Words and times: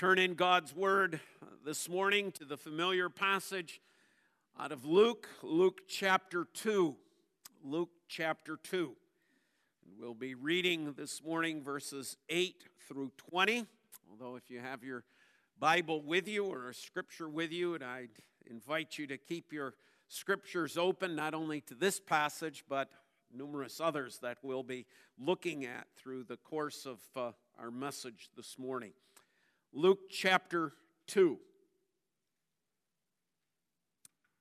turn 0.00 0.18
in 0.18 0.32
God's 0.32 0.74
Word 0.74 1.20
this 1.62 1.86
morning 1.86 2.32
to 2.32 2.46
the 2.46 2.56
familiar 2.56 3.10
passage 3.10 3.82
out 4.58 4.72
of 4.72 4.86
Luke, 4.86 5.28
Luke 5.42 5.82
chapter 5.88 6.46
2. 6.54 6.96
Luke 7.62 7.90
chapter 8.08 8.56
2. 8.62 8.96
We'll 9.98 10.14
be 10.14 10.34
reading 10.34 10.94
this 10.96 11.22
morning 11.22 11.62
verses 11.62 12.16
8 12.30 12.64
through 12.88 13.12
20. 13.18 13.66
Although, 14.10 14.36
if 14.36 14.50
you 14.50 14.60
have 14.60 14.82
your 14.82 15.04
Bible 15.58 16.00
with 16.00 16.26
you 16.26 16.46
or 16.46 16.70
a 16.70 16.74
scripture 16.74 17.28
with 17.28 17.52
you, 17.52 17.74
and 17.74 17.84
I'd 17.84 18.08
invite 18.50 18.96
you 18.96 19.06
to 19.08 19.18
keep 19.18 19.52
your 19.52 19.74
scriptures 20.08 20.78
open 20.78 21.14
not 21.14 21.34
only 21.34 21.60
to 21.60 21.74
this 21.74 22.00
passage, 22.00 22.64
but 22.70 22.88
numerous 23.36 23.82
others 23.82 24.18
that 24.22 24.38
we'll 24.42 24.62
be 24.62 24.86
looking 25.18 25.66
at 25.66 25.88
through 25.98 26.24
the 26.24 26.38
course 26.38 26.86
of 26.86 27.00
uh, 27.14 27.32
our 27.58 27.70
message 27.70 28.30
this 28.34 28.58
morning. 28.58 28.92
Luke 29.72 30.10
chapter 30.10 30.72
2, 31.06 31.38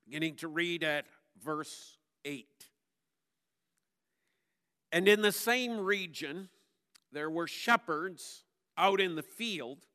beginning 0.06 0.36
to 0.38 0.48
read 0.48 0.84
at 0.84 1.06
verse 1.44 1.98
8. 2.26 2.48
And 4.92 5.08
in 5.08 5.22
the 5.22 5.32
same 5.32 5.80
region, 5.80 6.50
there 7.12 7.30
were 7.30 7.46
shepherds 7.46 8.44
out 8.76 9.00
in 9.00 9.14
the 9.14 9.22
field, 9.22 9.86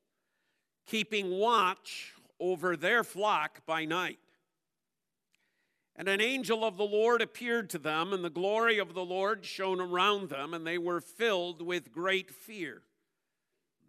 keeping 0.86 1.30
watch 1.30 2.12
over 2.38 2.76
their 2.76 3.02
flock 3.02 3.66
by 3.66 3.84
night. 3.84 4.20
And 5.96 6.08
an 6.08 6.20
angel 6.20 6.64
of 6.64 6.76
the 6.76 6.84
Lord 6.84 7.20
appeared 7.20 7.70
to 7.70 7.78
them, 7.78 8.12
and 8.12 8.24
the 8.24 8.30
glory 8.30 8.78
of 8.78 8.94
the 8.94 9.04
Lord 9.04 9.44
shone 9.44 9.80
around 9.80 10.28
them, 10.28 10.54
and 10.54 10.64
they 10.64 10.78
were 10.78 11.00
filled 11.00 11.60
with 11.60 11.92
great 11.92 12.30
fear. 12.30 12.82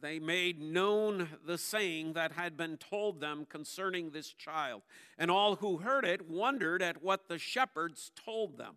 they 0.00 0.18
made 0.18 0.60
known 0.60 1.28
the 1.44 1.58
saying 1.58 2.12
that 2.12 2.32
had 2.32 2.56
been 2.56 2.76
told 2.76 3.20
them 3.20 3.46
concerning 3.48 4.10
this 4.10 4.32
child. 4.32 4.82
And 5.18 5.30
all 5.30 5.56
who 5.56 5.78
heard 5.78 6.04
it 6.04 6.28
wondered 6.28 6.82
at 6.82 7.02
what 7.02 7.28
the 7.28 7.38
shepherds 7.38 8.10
told 8.14 8.56
them. 8.56 8.76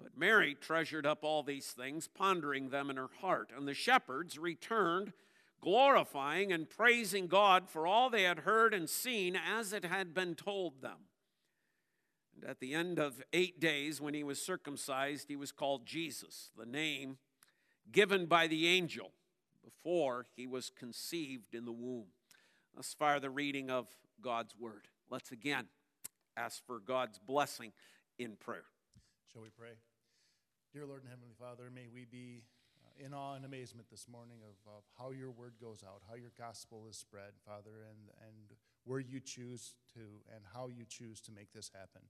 But 0.00 0.18
Mary 0.18 0.56
treasured 0.60 1.06
up 1.06 1.20
all 1.22 1.42
these 1.42 1.68
things, 1.68 2.08
pondering 2.08 2.70
them 2.70 2.90
in 2.90 2.96
her 2.96 3.10
heart. 3.20 3.50
And 3.56 3.66
the 3.66 3.74
shepherds 3.74 4.38
returned, 4.38 5.12
glorifying 5.60 6.52
and 6.52 6.68
praising 6.68 7.28
God 7.28 7.68
for 7.68 7.86
all 7.86 8.10
they 8.10 8.24
had 8.24 8.40
heard 8.40 8.74
and 8.74 8.90
seen 8.90 9.36
as 9.36 9.72
it 9.72 9.84
had 9.84 10.12
been 10.12 10.34
told 10.34 10.82
them. 10.82 11.06
And 12.34 12.50
at 12.50 12.60
the 12.60 12.74
end 12.74 12.98
of 12.98 13.22
eight 13.32 13.60
days, 13.60 14.00
when 14.00 14.14
he 14.14 14.24
was 14.24 14.42
circumcised, 14.42 15.28
he 15.28 15.36
was 15.36 15.52
called 15.52 15.86
Jesus, 15.86 16.50
the 16.56 16.66
name 16.66 17.18
given 17.90 18.26
by 18.26 18.46
the 18.46 18.68
angel 18.68 19.12
before 19.64 20.26
he 20.36 20.46
was 20.46 20.70
conceived 20.70 21.54
in 21.54 21.64
the 21.64 21.72
womb. 21.72 22.06
Thus 22.74 22.94
far, 22.98 23.20
the 23.20 23.30
reading 23.30 23.70
of 23.70 23.86
God's 24.20 24.54
word. 24.58 24.88
Let's 25.10 25.32
again 25.32 25.66
ask 26.36 26.64
for 26.66 26.80
God's 26.80 27.18
blessing 27.18 27.72
in 28.18 28.36
prayer. 28.36 28.64
Shall 29.32 29.42
we 29.42 29.50
pray? 29.50 29.76
Dear 30.72 30.86
Lord 30.86 31.02
and 31.02 31.10
Heavenly 31.10 31.34
Father, 31.38 31.70
may 31.74 31.86
we 31.92 32.06
be 32.10 32.44
uh, 32.82 33.04
in 33.04 33.12
awe 33.12 33.34
and 33.34 33.44
amazement 33.44 33.88
this 33.90 34.06
morning 34.10 34.38
of, 34.42 34.72
of 34.72 34.82
how 34.98 35.10
your 35.10 35.30
word 35.30 35.52
goes 35.60 35.84
out, 35.86 36.00
how 36.08 36.14
your 36.14 36.32
gospel 36.38 36.86
is 36.88 36.96
spread, 36.96 37.32
Father, 37.44 37.84
and, 37.88 38.08
and 38.26 38.56
where 38.84 39.00
you 39.00 39.20
choose 39.20 39.74
to 39.94 40.00
and 40.34 40.44
how 40.54 40.68
you 40.68 40.84
choose 40.88 41.20
to 41.20 41.32
make 41.32 41.52
this 41.52 41.70
happen. 41.74 42.02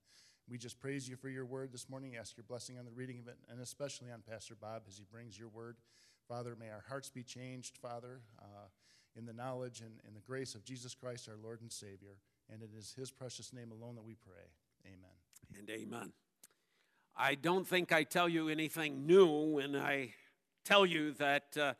We 0.49 0.57
just 0.57 0.79
praise 0.79 1.07
you 1.07 1.15
for 1.15 1.29
your 1.29 1.45
word 1.45 1.71
this 1.71 1.89
morning. 1.89 2.15
Ask 2.15 2.37
your 2.37 2.45
blessing 2.47 2.77
on 2.77 2.85
the 2.85 2.91
reading 2.91 3.19
of 3.19 3.27
it, 3.27 3.37
and 3.49 3.61
especially 3.61 4.11
on 4.11 4.21
Pastor 4.29 4.55
Bob 4.55 4.83
as 4.87 4.97
he 4.97 5.05
brings 5.09 5.37
your 5.37 5.47
word. 5.49 5.77
Father, 6.27 6.55
may 6.59 6.69
our 6.69 6.83
hearts 6.87 7.09
be 7.09 7.23
changed, 7.23 7.77
Father, 7.77 8.21
uh, 8.39 8.67
in 9.15 9.25
the 9.25 9.33
knowledge 9.33 9.81
and, 9.81 9.99
and 10.07 10.15
the 10.15 10.21
grace 10.21 10.55
of 10.55 10.63
Jesus 10.63 10.95
Christ, 10.95 11.29
our 11.29 11.37
Lord 11.41 11.61
and 11.61 11.71
Savior. 11.71 12.17
And 12.51 12.61
it 12.61 12.71
is 12.77 12.93
his 12.97 13.11
precious 13.11 13.53
name 13.53 13.71
alone 13.71 13.95
that 13.95 14.03
we 14.05 14.15
pray. 14.15 14.45
Amen. 14.85 15.59
And 15.59 15.69
amen. 15.69 16.13
I 17.15 17.35
don't 17.35 17.67
think 17.67 17.91
I 17.91 18.03
tell 18.03 18.27
you 18.27 18.49
anything 18.49 19.05
new 19.05 19.27
when 19.27 19.75
I 19.75 20.13
tell 20.63 20.85
you 20.85 21.11
that. 21.13 21.57
Uh, 21.57 21.73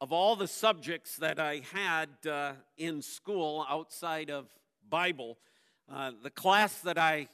of 0.00 0.12
all 0.12 0.36
the 0.36 0.46
subjects 0.46 1.16
that 1.16 1.40
I 1.40 1.62
had 1.72 2.08
uh, 2.28 2.52
in 2.76 3.02
school 3.02 3.66
outside 3.68 4.30
of 4.30 4.46
Bible, 4.88 5.38
uh, 5.92 6.12
the 6.22 6.30
class 6.30 6.78
that 6.80 6.98
I 6.98 7.28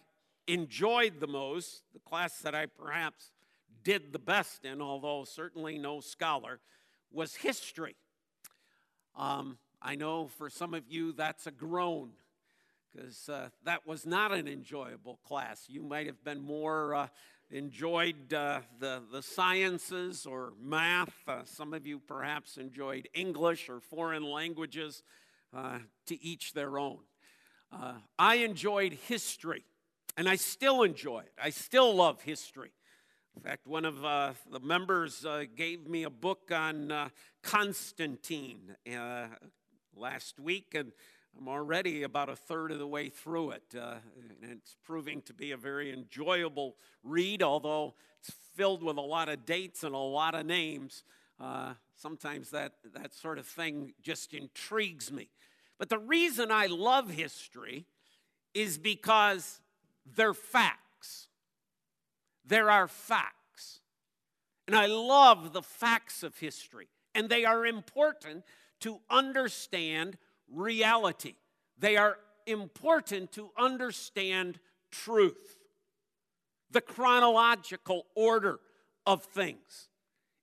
enjoyed 0.47 1.21
the 1.21 1.27
most, 1.27 1.83
the 1.93 2.01
class 2.01 2.39
that 2.39 2.55
I 2.55 2.67
perhaps 2.67 3.33
did 3.85 4.13
the 4.13 4.19
best 4.19 4.65
in, 4.65 4.81
although 4.83 5.25
certainly 5.25 5.79
no 5.79 6.01
scholar, 6.01 6.59
was 7.13 7.37
history. 7.37 7.95
Um, 9.15 9.59
I 9.81 9.95
know 9.95 10.27
for 10.27 10.51
some 10.51 10.75
of 10.75 10.85
you 10.89 11.13
that's 11.13 11.47
a 11.47 11.51
groan 11.53 12.11
because 12.93 13.29
uh, 13.29 13.49
that 13.65 13.87
was 13.87 14.07
not 14.07 14.33
an 14.33 14.49
enjoyable 14.49 15.19
class. 15.27 15.65
You 15.69 15.83
might 15.83 16.07
have 16.07 16.23
been 16.25 16.41
more 16.41 16.95
uh, 16.95 17.07
enjoyed 17.51 18.33
uh, 18.33 18.61
the, 18.79 19.03
the 19.13 19.23
sciences 19.23 20.27
or 20.27 20.53
math. 20.61 21.15
Uh, 21.27 21.45
some 21.45 21.75
of 21.75 21.87
you 21.87 21.99
perhaps 21.99 22.57
enjoyed 22.57 23.09
English 23.15 23.69
or 23.69 23.81
foreign 23.81 24.25
languages, 24.25 25.03
uh, 25.55 25.79
to 26.07 26.23
each 26.23 26.53
their 26.53 26.79
own. 26.79 26.99
Uh, 27.73 27.95
I 28.19 28.37
enjoyed 28.37 28.93
history, 28.93 29.65
and 30.17 30.29
I 30.29 30.37
still 30.37 30.83
enjoy 30.83 31.21
it. 31.21 31.33
I 31.41 31.51
still 31.51 31.95
love 31.95 32.23
history. 32.23 32.73
In 33.37 33.43
fact, 33.43 33.67
one 33.67 33.85
of 33.85 34.05
uh, 34.05 34.33
the 34.51 34.61
members 34.61 35.25
uh, 35.25 35.45
gave 35.57 35.89
me 35.89 36.05
a 36.05 36.11
book 36.11 36.51
on 36.53 37.11
Constantine 37.43 38.77
last 39.97 40.39
week, 40.39 40.75
and 40.75 40.93
I'm 41.39 41.49
already 41.49 42.05
about 42.05 42.29
a 42.29 42.37
third 42.37 42.71
of 42.71 42.79
the 42.79 42.87
way 42.87 43.09
through 43.09 43.51
it. 43.51 43.75
Uh, 43.77 43.97
and 44.43 44.53
it's 44.53 44.77
proving 44.85 45.21
to 45.23 45.35
be 45.35 45.51
a 45.51 45.57
very 45.57 45.93
enjoyable 45.93 46.77
read, 47.03 47.43
although 47.43 47.95
it's 48.21 48.33
filled 48.55 48.83
with 48.83 48.97
a 48.97 49.03
lot 49.03 49.29
of 49.29 49.45
dates 49.45 49.83
and 49.83 49.95
a 49.95 49.99
lot 49.99 50.35
of 50.35 50.47
names. 50.47 51.03
Uh, 51.41 51.75
sometimes 51.97 52.51
that, 52.51 52.75
that 52.95 53.13
sort 53.13 53.39
of 53.39 53.47
thing 53.47 53.95
just 54.01 54.33
intrigues 54.33 55.11
me. 55.11 55.29
But 55.79 55.89
the 55.89 55.99
reason 55.99 56.53
I 56.53 56.67
love 56.67 57.11
history 57.11 57.87
is 58.55 58.79
because 58.79 59.61
they're 60.15 60.35
facts. 60.35 60.84
There 62.45 62.71
are 62.71 62.89
facts. 62.89 63.81
And 64.67 64.77
I 64.77 64.87
love 64.87 65.53
the 65.53 65.63
facts 65.63 66.23
of 66.23 66.39
history, 66.39 66.89
and 67.15 67.29
they 67.29 67.45
are 67.45 67.67
important 67.67 68.45
to 68.81 69.01
understand 69.11 70.17
reality. 70.51 71.35
They 71.79 71.97
are 71.97 72.19
important 72.47 73.33
to 73.33 73.51
understand 73.59 74.59
truth. 74.91 75.59
The 76.71 76.81
chronological 76.81 78.07
order 78.15 78.61
of 79.07 79.23
things 79.25 79.89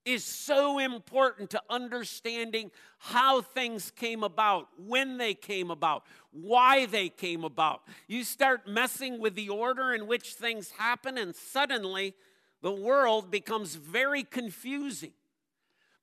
is 0.05 0.23
so 0.23 0.79
important 0.79 1.51
to 1.51 1.61
understanding 1.69 2.71
how 2.97 3.41
things 3.41 3.91
came 3.91 4.23
about, 4.23 4.67
when 4.77 5.17
they 5.17 5.33
came 5.33 5.69
about, 5.69 6.03
why 6.31 6.85
they 6.85 7.09
came 7.09 7.43
about. 7.43 7.81
You 8.07 8.23
start 8.23 8.67
messing 8.67 9.19
with 9.19 9.35
the 9.35 9.49
order 9.49 9.93
in 9.93 10.07
which 10.07 10.33
things 10.33 10.71
happen, 10.71 11.17
and 11.17 11.35
suddenly 11.35 12.15
the 12.61 12.71
world 12.71 13.29
becomes 13.29 13.75
very 13.75 14.23
confusing. 14.23 15.13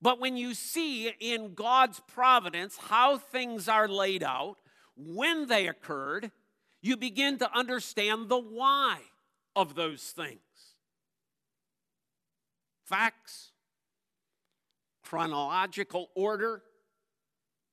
But 0.00 0.20
when 0.20 0.36
you 0.36 0.54
see 0.54 1.08
in 1.20 1.54
God's 1.54 2.00
providence 2.06 2.76
how 2.76 3.18
things 3.18 3.68
are 3.68 3.88
laid 3.88 4.22
out, 4.22 4.58
when 4.96 5.46
they 5.48 5.66
occurred, 5.66 6.30
you 6.80 6.96
begin 6.96 7.38
to 7.38 7.56
understand 7.56 8.28
the 8.28 8.38
why 8.38 8.98
of 9.56 9.74
those 9.74 10.02
things. 10.02 10.38
Facts, 12.84 13.50
chronological 15.08 16.10
order 16.14 16.62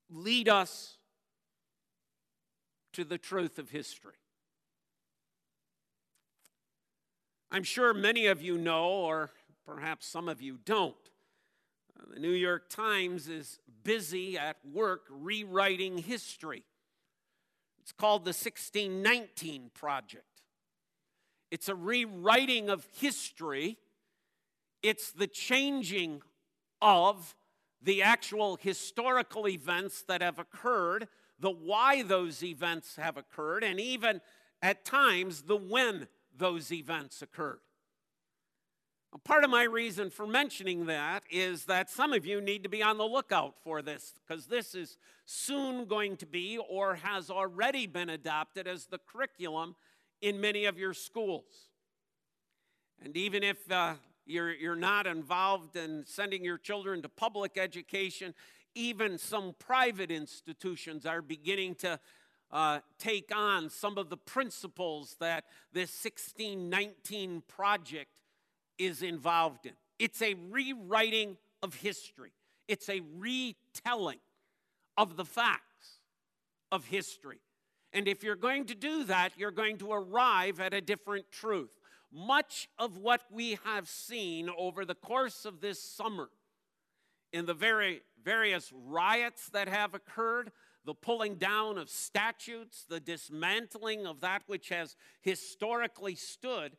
lead 0.10 0.48
us 0.48 0.98
to 2.94 3.04
the 3.04 3.18
truth 3.18 3.60
of 3.60 3.70
history. 3.72 4.14
I'm 7.52 7.64
sure 7.64 7.94
many 7.94 8.28
of 8.28 8.42
you 8.42 8.58
know, 8.58 8.88
or 8.88 9.32
perhaps 9.66 10.08
some 10.08 10.30
of 10.30 10.42
you 10.42 10.60
don't. 10.64 10.96
The 12.14 12.22
New 12.22 12.32
York 12.32 12.70
Times 12.70 13.28
is 13.28 13.60
busy 13.84 14.38
at 14.38 14.56
work 14.74 15.02
rewriting 15.10 15.98
history. 15.98 16.64
It's 17.82 17.92
called 17.92 18.24
the 18.24 18.30
1619 18.30 19.72
Project. 19.74 20.24
It's 21.52 21.68
a 21.68 21.76
rewriting 21.76 22.70
of 22.70 22.88
history, 22.98 23.78
it's 24.82 25.12
the 25.12 25.28
changing 25.28 26.22
of 26.81 27.36
the 27.81 28.01
actual 28.01 28.57
historical 28.57 29.48
events 29.48 30.04
that 30.07 30.22
have 30.22 30.39
occurred, 30.39 31.07
the 31.39 31.51
why 31.51 32.01
those 32.01 32.44
events 32.44 32.95
have 32.95 33.18
occurred, 33.18 33.63
and 33.63 33.80
even 33.80 34.22
at 34.62 34.86
times 34.86 35.44
the 35.44 35.56
when 35.56 36.07
those 36.36 36.72
events 36.72 37.22
occurred. 37.22 37.60
Part 39.24 39.45
of 39.45 39.50
my 39.50 39.63
reason 39.63 40.10
for 40.10 40.27
mentioning 40.27 40.88
that 40.88 41.24
is 41.31 41.66
that 41.66 41.89
some 41.89 42.12
of 42.12 42.25
you 42.25 42.42
need 42.42 42.63
to 42.63 42.69
be 42.69 42.83
on 42.83 42.98
the 42.98 43.06
lookout 43.06 43.56
for 43.63 43.81
this 43.81 44.13
because 44.27 44.48
this 44.48 44.75
is 44.75 44.98
soon 45.25 45.86
going 45.86 46.18
to 46.18 46.25
be 46.25 46.57
or 46.57 46.95
has 46.95 47.30
already 47.30 47.88
been 47.88 48.10
adopted 48.10 48.68
as 48.68 48.88
the 48.88 48.98
curriculum 48.98 49.75
in 50.22 50.42
many 50.42 50.66
of 50.66 50.77
your 50.77 50.94
schools. 50.94 51.69
And 53.01 53.16
even 53.16 53.42
if 53.42 53.72
uh, 53.72 53.94
you're, 54.25 54.54
you're 54.54 54.75
not 54.75 55.07
involved 55.07 55.75
in 55.75 56.04
sending 56.06 56.44
your 56.44 56.57
children 56.57 57.01
to 57.01 57.10
public 57.10 57.57
education, 57.57 58.33
even 58.74 59.18
some 59.18 59.56
private 59.57 60.12
institutions 60.12 61.06
are 61.06 61.22
beginning 61.22 61.75
to 61.75 62.00
uh, 62.51 62.80
take 63.00 63.36
on 63.36 63.69
some 63.69 63.98
of 63.98 64.10
the 64.10 64.18
principles 64.18 65.16
that 65.19 65.45
this 65.74 65.89
1619 66.04 67.44
project 67.48 68.10
is 68.77 69.01
involved 69.01 69.66
in. 69.66 69.74
It's 70.00 70.22
a 70.22 70.36
rewriting 70.50 71.38
of 71.63 71.75
history, 71.75 72.33
it's 72.68 72.89
a 72.89 73.01
retelling 73.18 74.19
of 74.98 75.18
the 75.18 75.25
facts 75.25 76.00
of 76.72 76.86
history. 76.86 77.39
And 77.94 78.10
if 78.10 78.24
you're 78.24 78.36
going 78.36 78.66
to 78.66 78.75
do 78.75 79.06
that, 79.06 79.31
you're 79.38 79.51
going 79.51 79.77
to 79.77 79.94
arrive 79.94 80.60
at 80.60 80.74
a 80.74 80.81
different 80.81 81.31
truth. 81.31 81.69
Much 82.12 82.69
of 82.78 82.98
what 82.98 83.22
we 83.31 83.57
have 83.63 83.88
seen 83.88 84.50
over 84.57 84.86
the 84.86 84.96
course 84.96 85.46
of 85.46 85.62
this 85.62 85.81
summer 85.81 86.30
in 87.34 87.46
the 87.46 87.54
very 87.54 88.02
various 88.24 88.72
riots 88.74 89.50
that 89.50 89.68
have 89.68 89.94
occurred, 89.94 90.52
the 90.86 90.94
pulling 90.94 91.36
down 91.36 91.78
of 91.78 91.90
statutes, 91.90 92.86
the 92.88 93.00
dismantling 93.00 94.07
of 94.07 94.22
that 94.22 94.44
which 94.48 94.69
has 94.69 94.96
historically 95.22 96.16
stood, 96.16 96.78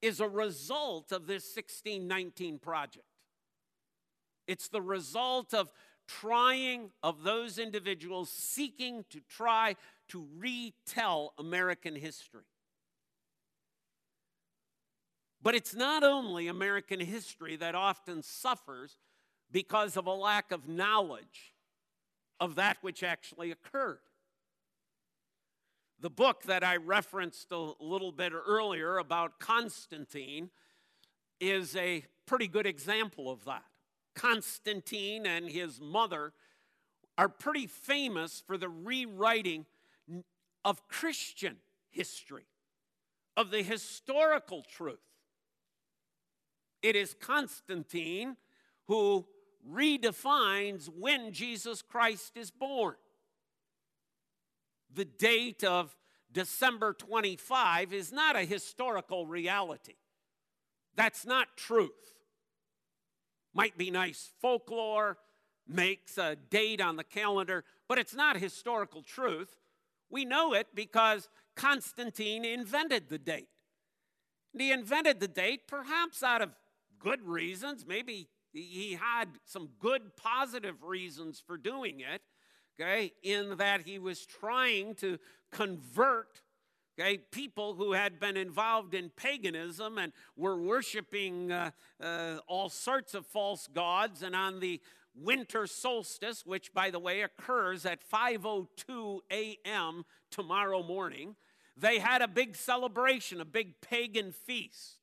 is 0.00 0.20
a 0.20 0.28
result 0.28 1.12
of 1.12 1.26
this 1.26 1.44
1619 1.54 2.58
project. 2.58 3.04
It's 4.46 4.68
the 4.68 4.82
result 4.82 5.54
of 5.54 5.72
trying, 6.08 6.90
of 7.02 7.22
those 7.22 7.58
individuals 7.58 8.30
seeking 8.30 9.04
to 9.10 9.20
try 9.28 9.76
to 10.08 10.26
retell 10.36 11.32
American 11.38 11.94
history. 11.94 12.42
But 15.42 15.54
it's 15.54 15.74
not 15.74 16.04
only 16.04 16.46
American 16.46 17.00
history 17.00 17.56
that 17.56 17.74
often 17.74 18.22
suffers 18.22 18.96
because 19.50 19.96
of 19.96 20.06
a 20.06 20.12
lack 20.12 20.52
of 20.52 20.68
knowledge 20.68 21.52
of 22.38 22.54
that 22.54 22.78
which 22.80 23.02
actually 23.02 23.50
occurred. 23.50 23.98
The 26.00 26.10
book 26.10 26.44
that 26.44 26.64
I 26.64 26.76
referenced 26.76 27.52
a 27.52 27.72
little 27.80 28.12
bit 28.12 28.32
earlier 28.32 28.98
about 28.98 29.38
Constantine 29.38 30.50
is 31.40 31.76
a 31.76 32.04
pretty 32.26 32.48
good 32.48 32.66
example 32.66 33.30
of 33.30 33.44
that. 33.44 33.64
Constantine 34.14 35.26
and 35.26 35.48
his 35.48 35.80
mother 35.80 36.32
are 37.18 37.28
pretty 37.28 37.66
famous 37.66 38.42
for 38.46 38.56
the 38.56 38.68
rewriting 38.68 39.66
of 40.64 40.88
Christian 40.88 41.56
history, 41.90 42.46
of 43.36 43.50
the 43.50 43.62
historical 43.62 44.62
truth. 44.62 44.98
It 46.82 46.96
is 46.96 47.14
Constantine 47.20 48.36
who 48.86 49.26
redefines 49.70 50.88
when 50.88 51.32
Jesus 51.32 51.82
Christ 51.82 52.36
is 52.36 52.50
born 52.50 52.96
the 54.94 55.04
date 55.04 55.64
of 55.64 55.96
December 56.30 56.92
25 56.92 57.92
is 57.92 58.12
not 58.12 58.36
a 58.36 58.44
historical 58.44 59.26
reality. 59.26 59.94
That's 60.94 61.26
not 61.26 61.56
truth. 61.56 61.90
Might 63.54 63.76
be 63.76 63.90
nice 63.90 64.32
folklore, 64.40 65.18
makes 65.66 66.18
a 66.18 66.36
date 66.36 66.80
on 66.80 66.96
the 66.96 67.04
calendar, 67.04 67.64
but 67.88 67.98
it's 67.98 68.14
not 68.14 68.36
historical 68.36 69.02
truth. 69.02 69.56
We 70.10 70.24
know 70.24 70.52
it 70.54 70.68
because 70.74 71.28
Constantine 71.54 72.44
invented 72.44 73.08
the 73.08 73.18
date. 73.18 73.48
And 74.52 74.60
he 74.60 74.72
invented 74.72 75.20
the 75.20 75.28
date 75.28 75.66
perhaps 75.66 76.22
out 76.22 76.42
of 76.42 76.50
good 77.02 77.26
reasons. 77.26 77.84
Maybe 77.86 78.28
he 78.52 78.98
had 79.00 79.28
some 79.44 79.70
good 79.78 80.16
positive 80.16 80.82
reasons 80.82 81.42
for 81.44 81.56
doing 81.56 82.00
it 82.00 82.22
okay, 82.80 83.12
in 83.22 83.56
that 83.58 83.82
he 83.82 83.98
was 83.98 84.24
trying 84.24 84.94
to 84.96 85.18
convert 85.50 86.42
okay, 86.98 87.18
people 87.30 87.74
who 87.74 87.92
had 87.92 88.20
been 88.20 88.36
involved 88.36 88.94
in 88.94 89.10
paganism 89.10 89.98
and 89.98 90.12
were 90.36 90.60
worshiping 90.60 91.50
uh, 91.50 91.70
uh, 92.02 92.38
all 92.46 92.68
sorts 92.68 93.14
of 93.14 93.26
false 93.26 93.66
gods. 93.66 94.22
And 94.22 94.36
on 94.36 94.60
the 94.60 94.80
winter 95.14 95.66
solstice, 95.66 96.44
which 96.44 96.72
by 96.72 96.90
the 96.90 96.98
way 96.98 97.22
occurs 97.22 97.86
at 97.86 98.00
5:02 98.08 99.20
a.m. 99.30 100.04
tomorrow 100.30 100.82
morning, 100.82 101.36
they 101.76 101.98
had 101.98 102.22
a 102.22 102.28
big 102.28 102.56
celebration, 102.56 103.40
a 103.40 103.46
big 103.46 103.80
pagan 103.80 104.32
feast. 104.32 104.98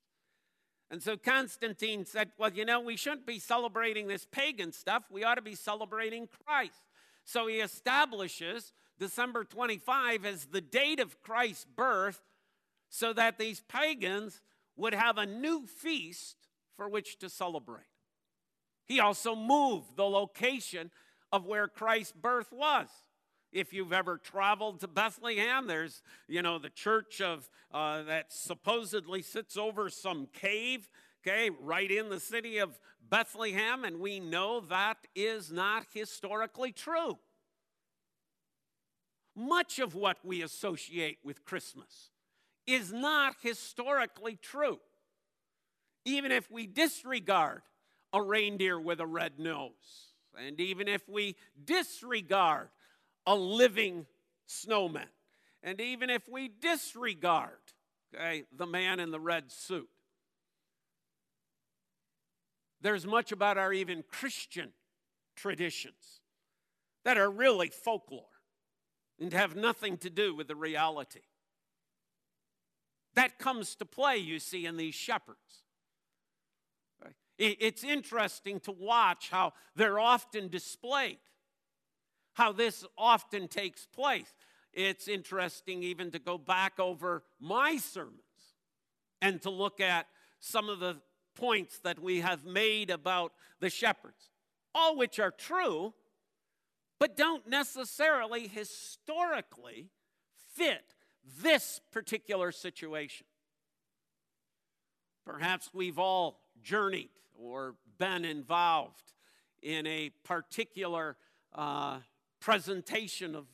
And 0.91 1.03
so 1.03 1.17
Constantine 1.17 2.05
said, 2.05 2.31
Well, 2.38 2.51
you 2.51 2.65
know, 2.65 2.79
we 2.79 2.98
shouldn't 2.98 3.25
be 3.25 3.39
celebrating 3.39 4.08
this 4.08 4.25
pagan 4.25 4.72
stuff. 4.72 5.03
We 5.12 5.24
ought 5.24 5.36
to 5.36 5.41
be 5.41 5.55
celebrating 5.55 6.27
Christ. 6.46 6.81
So 7.24 7.48
he 7.48 7.58
establishes 7.58 8.74
December 8.98 9.43
25 9.43 10.25
as 10.25 10.46
the 10.46 10.62
date 10.62 11.00
of 11.00 11.22
Christ's 11.22 11.65
birth 11.65 12.22
so 12.89 13.13
that 13.13 13.38
these 13.38 13.62
pagans 13.62 14.41
would 14.75 14.93
have 14.93 15.17
a 15.17 15.25
new 15.25 15.67
feast 15.67 16.38
for 16.75 16.89
which 16.89 17.19
to 17.19 17.29
celebrate. 17.29 17.84
He 18.86 19.00
also 19.00 19.36
moved 19.36 19.96
the 19.96 20.05
location 20.05 20.89
of 21.31 21.46
where 21.46 21.67
Christ's 21.67 22.13
birth 22.13 22.51
was. 22.51 22.88
If 23.51 23.74
you've 23.74 23.94
ever 23.94 24.18
traveled 24.18 24.82
to 24.82 24.88
Bethlehem, 24.88 25.65
there's, 25.68 26.03
you 26.27 26.41
know, 26.41 26.60
the 26.60 26.70
church 26.70 27.20
of 27.20 27.50
uh, 27.74 28.03
that 28.03 28.32
supposedly 28.32 29.22
sits 29.22 29.58
over 29.58 29.89
some 29.89 30.27
cave, 30.34 30.89
okay, 31.22 31.50
right 31.60 31.89
in 31.89 32.10
the 32.10 32.20
city 32.20 32.60
of 32.60 32.79
Bethlehem, 33.10 33.84
and 33.84 34.00
we 34.00 34.20
know 34.20 34.60
that 34.62 34.98
is 35.15 35.51
not 35.51 35.86
historically 35.94 36.72
true. 36.72 37.18
Much 39.36 39.79
of 39.79 39.96
what 39.96 40.18
we 40.24 40.41
associate 40.44 41.18
with 41.24 41.44
Christmas 41.44 42.12
is 42.68 42.91
not 42.91 43.36
historically 43.41 44.36
true. 44.36 44.79
Even 46.06 46.32
if 46.32 46.51
we 46.51 46.68
disregard 46.68 47.62
a 48.13 48.22
reindeer 48.22 48.79
with 48.79 49.00
a 49.00 49.08
red 49.08 49.39
nose, 49.39 50.13
and 50.38 50.60
even 50.60 50.88
if 50.88 51.08
we 51.10 51.36
disregard 51.63 52.70
a 53.25 53.35
living 53.35 54.05
snowman, 54.45 55.09
and 55.63 55.79
even 55.79 56.09
if 56.09 56.27
we 56.27 56.47
disregard 56.47 57.59
okay, 58.15 58.43
the 58.55 58.65
man 58.65 58.99
in 58.99 59.11
the 59.11 59.19
red 59.19 59.51
suit, 59.51 59.89
there's 62.81 63.05
much 63.05 63.31
about 63.31 63.57
our 63.57 63.73
even 63.73 64.03
Christian 64.09 64.71
traditions 65.35 66.21
that 67.03 67.17
are 67.17 67.29
really 67.29 67.69
folklore 67.69 68.25
and 69.19 69.33
have 69.33 69.55
nothing 69.55 69.97
to 69.97 70.09
do 70.09 70.33
with 70.33 70.47
the 70.47 70.55
reality. 70.55 71.21
That 73.15 73.38
comes 73.38 73.75
to 73.75 73.85
play, 73.85 74.17
you 74.17 74.39
see, 74.39 74.65
in 74.65 74.77
these 74.77 74.95
shepherds. 74.95 75.63
It's 77.38 77.85
interesting 77.85 78.59
to 78.61 78.71
watch 78.73 79.29
how 79.29 79.53
they're 79.73 79.99
often 79.99 80.49
displayed, 80.49 81.19
how 82.39 82.53
this 82.53 82.86
often 82.98 83.50
takes 83.50 83.86
place. 83.86 84.34
it's 84.72 85.10
interesting 85.10 85.84
even 85.84 86.10
to 86.10 86.19
go 86.19 86.38
back 86.38 86.79
over 86.79 87.24
my 87.38 87.75
sermons 87.75 88.22
and 89.22 89.41
to 89.41 89.50
look 89.50 89.81
at 89.81 90.08
some 90.39 90.69
of 90.69 90.79
the 90.79 90.96
points 91.36 91.79
that 91.79 92.00
we 92.00 92.22
have 92.22 92.46
made 92.46 92.89
about 92.89 93.34
the 93.60 93.69
shepherds, 93.69 94.29
all 94.74 94.96
which 94.96 95.19
are 95.19 95.31
true, 95.31 95.93
but 96.98 97.17
don't 97.17 97.46
necessarily 97.46 98.48
historically 98.48 99.89
fit 100.55 100.96
this 101.41 101.81
particular 101.91 102.53
situation. 102.53 103.27
Perhaps 105.25 105.72
we've 105.74 106.00
all 106.00 106.39
journeyed 106.63 107.10
or 107.38 107.75
been 107.98 108.24
involved 108.24 109.12
in 109.62 109.86
a 109.86 110.10
particular 110.24 111.17
uh, 111.53 112.00
presentation 112.39 113.36
of 113.36 113.46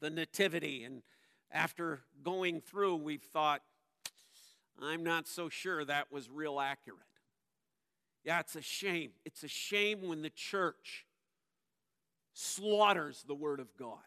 the 0.00 0.10
Nativity, 0.10 0.84
and 0.84 1.02
after 1.50 2.00
going 2.22 2.60
through, 2.60 2.96
we've 2.96 3.22
thought, 3.22 3.62
I'm 4.80 5.02
not 5.02 5.26
so 5.26 5.48
sure 5.48 5.84
that 5.84 6.12
was 6.12 6.28
real 6.28 6.60
accurate. 6.60 7.00
Yeah, 8.24 8.40
it's 8.40 8.56
a 8.56 8.62
shame. 8.62 9.12
It's 9.24 9.42
a 9.42 9.48
shame 9.48 10.08
when 10.08 10.22
the 10.22 10.30
church 10.30 11.06
slaughters 12.34 13.24
the 13.26 13.34
Word 13.34 13.60
of 13.60 13.68
God. 13.78 13.98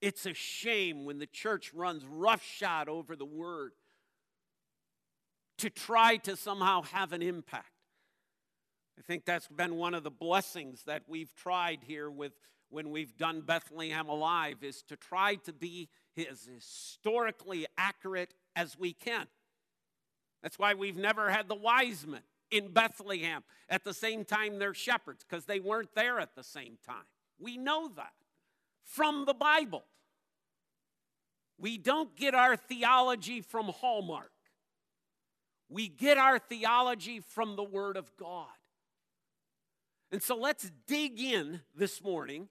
It's 0.00 0.26
a 0.26 0.34
shame 0.34 1.04
when 1.04 1.18
the 1.18 1.26
church 1.26 1.72
runs 1.74 2.04
roughshod 2.04 2.88
over 2.88 3.14
the 3.14 3.26
Word 3.26 3.72
to 5.58 5.70
try 5.70 6.16
to 6.16 6.36
somehow 6.36 6.82
have 6.82 7.12
an 7.12 7.22
impact. 7.22 7.66
I 8.98 9.02
think 9.02 9.24
that's 9.24 9.48
been 9.48 9.76
one 9.76 9.94
of 9.94 10.02
the 10.02 10.10
blessings 10.10 10.82
that 10.84 11.02
we've 11.06 11.34
tried 11.34 11.80
here 11.86 12.10
with 12.10 12.32
when 12.70 12.90
we've 12.90 13.16
done 13.16 13.42
Bethlehem 13.42 14.08
Alive 14.08 14.62
is 14.62 14.82
to 14.84 14.96
try 14.96 15.34
to 15.36 15.52
be 15.52 15.88
as 16.16 16.48
historically 16.52 17.66
accurate 17.76 18.34
as 18.56 18.78
we 18.78 18.92
can. 18.92 19.26
That's 20.42 20.58
why 20.58 20.74
we've 20.74 20.96
never 20.96 21.30
had 21.30 21.48
the 21.48 21.54
wise 21.54 22.06
men 22.06 22.22
in 22.50 22.72
Bethlehem 22.72 23.42
at 23.68 23.84
the 23.84 23.94
same 23.94 24.24
time 24.24 24.58
they're 24.58 24.74
shepherds, 24.74 25.24
because 25.28 25.44
they 25.44 25.60
weren't 25.60 25.94
there 25.94 26.18
at 26.18 26.34
the 26.34 26.42
same 26.42 26.78
time. 26.86 27.04
We 27.38 27.56
know 27.56 27.88
that 27.96 28.12
from 28.84 29.24
the 29.24 29.34
Bible. 29.34 29.84
We 31.58 31.78
don't 31.78 32.16
get 32.16 32.34
our 32.34 32.56
theology 32.56 33.40
from 33.40 33.66
Hallmark. 33.66 34.32
We 35.68 35.88
get 35.88 36.18
our 36.18 36.38
theology 36.38 37.20
from 37.20 37.54
the 37.54 37.62
Word 37.62 37.96
of 37.96 38.16
God. 38.16 38.46
And 40.10 40.22
so 40.22 40.36
let's 40.36 40.70
dig 40.86 41.20
in 41.20 41.60
this 41.76 42.02
morning 42.02 42.48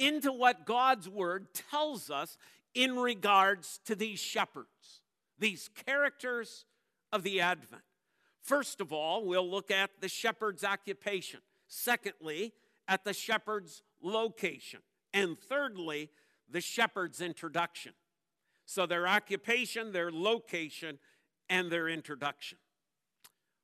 into 0.00 0.32
what 0.32 0.64
God's 0.64 1.08
Word 1.08 1.48
tells 1.70 2.10
us 2.10 2.36
in 2.74 2.96
regards 2.96 3.80
to 3.84 3.94
these 3.94 4.18
shepherds, 4.18 5.02
these 5.38 5.68
characters 5.86 6.64
of 7.12 7.22
the 7.22 7.40
Advent. 7.40 7.82
First 8.42 8.80
of 8.80 8.92
all, 8.92 9.24
we'll 9.24 9.48
look 9.48 9.70
at 9.70 9.90
the 10.00 10.08
shepherd's 10.08 10.64
occupation. 10.64 11.40
Secondly, 11.68 12.52
at 12.88 13.04
the 13.04 13.12
shepherd's 13.12 13.82
location. 14.02 14.80
And 15.12 15.38
thirdly, 15.38 16.10
the 16.48 16.60
shepherd's 16.60 17.20
introduction. 17.20 17.92
So, 18.64 18.86
their 18.86 19.06
occupation, 19.06 19.92
their 19.92 20.10
location, 20.10 20.98
and 21.48 21.70
their 21.70 21.88
introduction. 21.88 22.58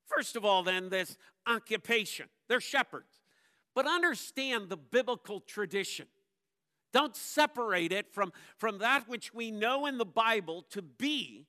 First 0.05 0.37
of 0.37 0.45
all, 0.45 0.63
then, 0.63 0.89
this 0.89 1.17
occupation. 1.47 2.27
They're 2.49 2.61
shepherds. 2.61 3.23
But 3.75 3.87
understand 3.87 4.69
the 4.69 4.77
biblical 4.77 5.41
tradition. 5.41 6.07
Don't 6.97 7.15
separate 7.15 7.93
it 7.93 8.11
from, 8.11 8.33
from 8.57 8.79
that 8.79 9.07
which 9.07 9.35
we 9.35 9.51
know 9.51 9.85
in 9.85 9.99
the 9.99 10.07
Bible 10.07 10.65
to 10.71 10.81
be 10.81 11.45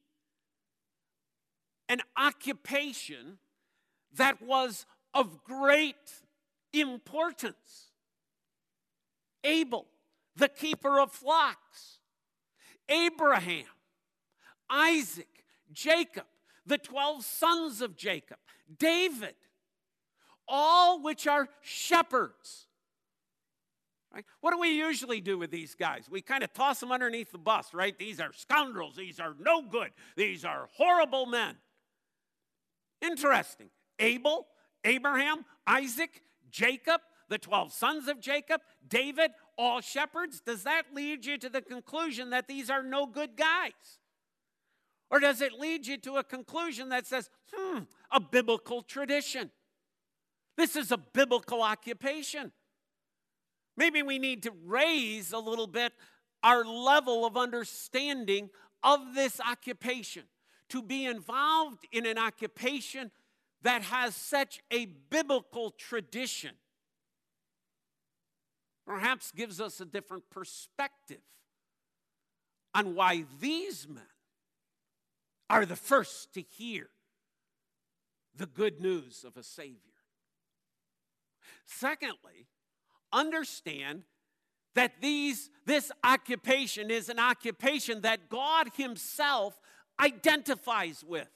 an 1.88 2.02
occupation 2.18 3.38
that 4.14 4.42
was 4.42 4.86
of 5.14 5.46
great 5.46 5.96
importance. 6.74 7.94
Abel, 9.46 9.86
the 10.36 10.50
keeper 10.50 11.00
of 11.00 11.14
flocks, 11.14 12.00
Abraham, 12.90 13.68
Isaac, 14.70 15.46
Jacob, 15.72 16.26
the 16.66 16.78
12 16.78 17.24
sons 17.24 17.82
of 17.82 17.96
Jacob, 17.96 18.40
David, 18.78 19.36
all 20.46 21.02
which 21.02 21.26
are 21.26 21.48
shepherds. 21.62 22.67
Right? 24.18 24.26
What 24.42 24.50
do 24.50 24.58
we 24.58 24.70
usually 24.70 25.22
do 25.22 25.38
with 25.38 25.52
these 25.52 25.76
guys? 25.76 26.10
We 26.10 26.22
kind 26.22 26.44
of 26.44 26.52
toss 26.52 26.80
them 26.80 26.92
underneath 26.92 27.32
the 27.32 27.38
bus, 27.38 27.72
right? 27.72 27.96
These 28.00 28.20
are 28.20 28.34
scoundrels. 28.34 28.96
These 28.96 29.20
are 29.20 29.36
no 29.40 29.62
good. 29.62 29.92
These 30.16 30.44
are 30.44 30.68
horrible 30.76 31.28
men. 31.28 31.56
Interesting. 33.00 33.70
Abel, 34.00 34.48
Abraham, 34.84 35.46
Isaac, 35.68 36.24
Jacob, 36.50 37.02
the 37.30 37.38
12 37.38 37.72
sons 37.72 38.08
of 38.08 38.20
Jacob, 38.20 38.62
David, 38.88 39.30
all 39.56 39.82
shepherds. 39.82 40.42
Does 40.42 40.64
that 40.64 40.86
lead 40.96 41.24
you 41.24 41.38
to 41.38 41.48
the 41.48 41.62
conclusion 41.62 42.32
that 42.32 42.48
these 42.48 42.72
are 42.72 42.82
no 42.82 43.06
good 43.06 43.38
guys? 43.38 44.00
Or 45.12 45.20
does 45.20 45.42
it 45.42 45.54
lead 45.54 45.86
you 45.86 45.98
to 45.98 46.16
a 46.16 46.24
conclusion 46.24 46.90
that 46.90 47.06
says, 47.06 47.30
hmm, 47.54 47.82
a 48.12 48.20
biblical 48.20 48.82
tradition? 48.82 49.52
This 50.58 50.76
is 50.76 50.92
a 50.92 50.98
biblical 50.98 51.62
occupation. 51.62 52.52
Maybe 53.78 54.02
we 54.02 54.20
need 54.20 54.44
to 54.44 54.52
raise 54.66 55.32
a 55.32 55.40
little 55.40 55.68
bit 55.68 55.94
our 56.44 56.66
level 56.66 57.26
of 57.26 57.38
understanding 57.38 58.50
of 58.84 59.14
this 59.16 59.40
occupation 59.40 60.24
to 60.70 60.82
be 60.82 61.06
involved 61.06 61.86
in 61.92 62.06
an 62.06 62.18
occupation 62.18 63.12
that 63.62 63.84
has 63.84 64.16
such 64.16 64.60
a 64.72 64.86
biblical 65.10 65.72
tradition 65.72 66.56
perhaps 68.86 69.32
gives 69.32 69.60
us 69.60 69.82
a 69.82 69.86
different 69.86 70.30
perspective 70.30 71.22
on 72.74 72.96
why 72.96 73.26
these 73.42 73.88
men 73.88 74.04
are 75.50 75.66
the 75.66 75.76
first 75.76 76.34
to 76.34 76.42
hear 76.42 76.90
the 78.36 78.46
good 78.46 78.80
news 78.80 79.26
of 79.26 79.36
a 79.36 79.44
Savior. 79.44 79.82
Secondly, 81.66 82.48
understand 83.12 84.04
that 84.76 85.02
these, 85.02 85.50
this 85.66 85.92
occupation 86.04 86.92
is 86.92 87.10
an 87.10 87.20
occupation 87.20 88.02
that 88.02 88.30
God 88.30 88.70
Himself 88.76 89.60
identifies 90.00 91.04
with. 91.04 91.30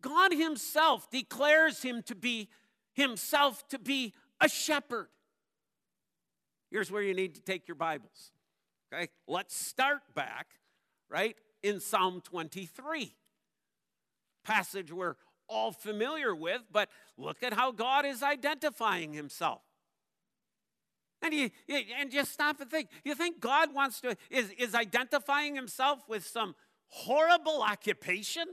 God 0.00 0.32
Himself 0.32 1.10
declares 1.10 1.82
Him 1.82 2.02
to 2.04 2.14
be 2.14 2.48
Himself 2.94 3.66
to 3.68 3.78
be 3.78 4.14
a 4.40 4.48
shepherd. 4.48 5.08
Here's 6.70 6.90
where 6.90 7.02
you 7.02 7.14
need 7.14 7.34
to 7.34 7.40
take 7.40 7.68
your 7.68 7.74
Bibles. 7.74 8.32
Okay, 8.92 9.08
let's 9.26 9.56
start 9.56 10.02
back, 10.14 10.46
right, 11.10 11.36
in 11.62 11.80
Psalm 11.80 12.20
23. 12.20 13.14
Passage 14.44 14.92
we're 14.92 15.16
all 15.48 15.72
familiar 15.72 16.34
with, 16.34 16.62
but 16.70 16.88
look 17.16 17.42
at 17.42 17.52
how 17.52 17.72
God 17.72 18.04
is 18.04 18.22
identifying 18.22 19.12
himself. 19.12 19.62
And, 21.22 21.32
you, 21.32 21.50
and 21.68 22.10
just 22.10 22.32
stop 22.32 22.60
and 22.60 22.70
think. 22.70 22.88
You 23.04 23.14
think 23.14 23.40
God 23.40 23.72
wants 23.72 24.00
to, 24.00 24.16
is, 24.28 24.50
is 24.58 24.74
identifying 24.74 25.54
himself 25.54 26.00
with 26.08 26.26
some 26.26 26.56
horrible 26.88 27.62
occupation? 27.62 28.44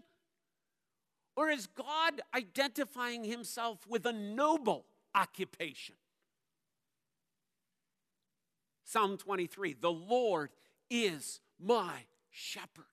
Or 1.36 1.50
is 1.50 1.68
God 1.68 2.22
identifying 2.36 3.24
himself 3.24 3.80
with 3.88 4.06
a 4.06 4.14
noble 4.14 4.86
occupation? 5.16 5.96
Psalm 8.84 9.18
23 9.18 9.76
The 9.80 9.92
Lord 9.92 10.50
is 10.90 11.42
my 11.60 12.06
shepherd. 12.30 12.86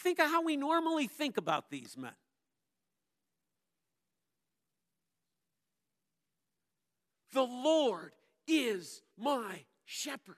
Think 0.00 0.20
of 0.20 0.30
how 0.30 0.42
we 0.42 0.56
normally 0.56 1.08
think 1.08 1.36
about 1.36 1.70
these 1.70 1.96
men. 1.96 2.12
The 7.32 7.42
Lord 7.42 8.12
is 8.46 9.02
my 9.18 9.64
shepherd. 9.84 10.36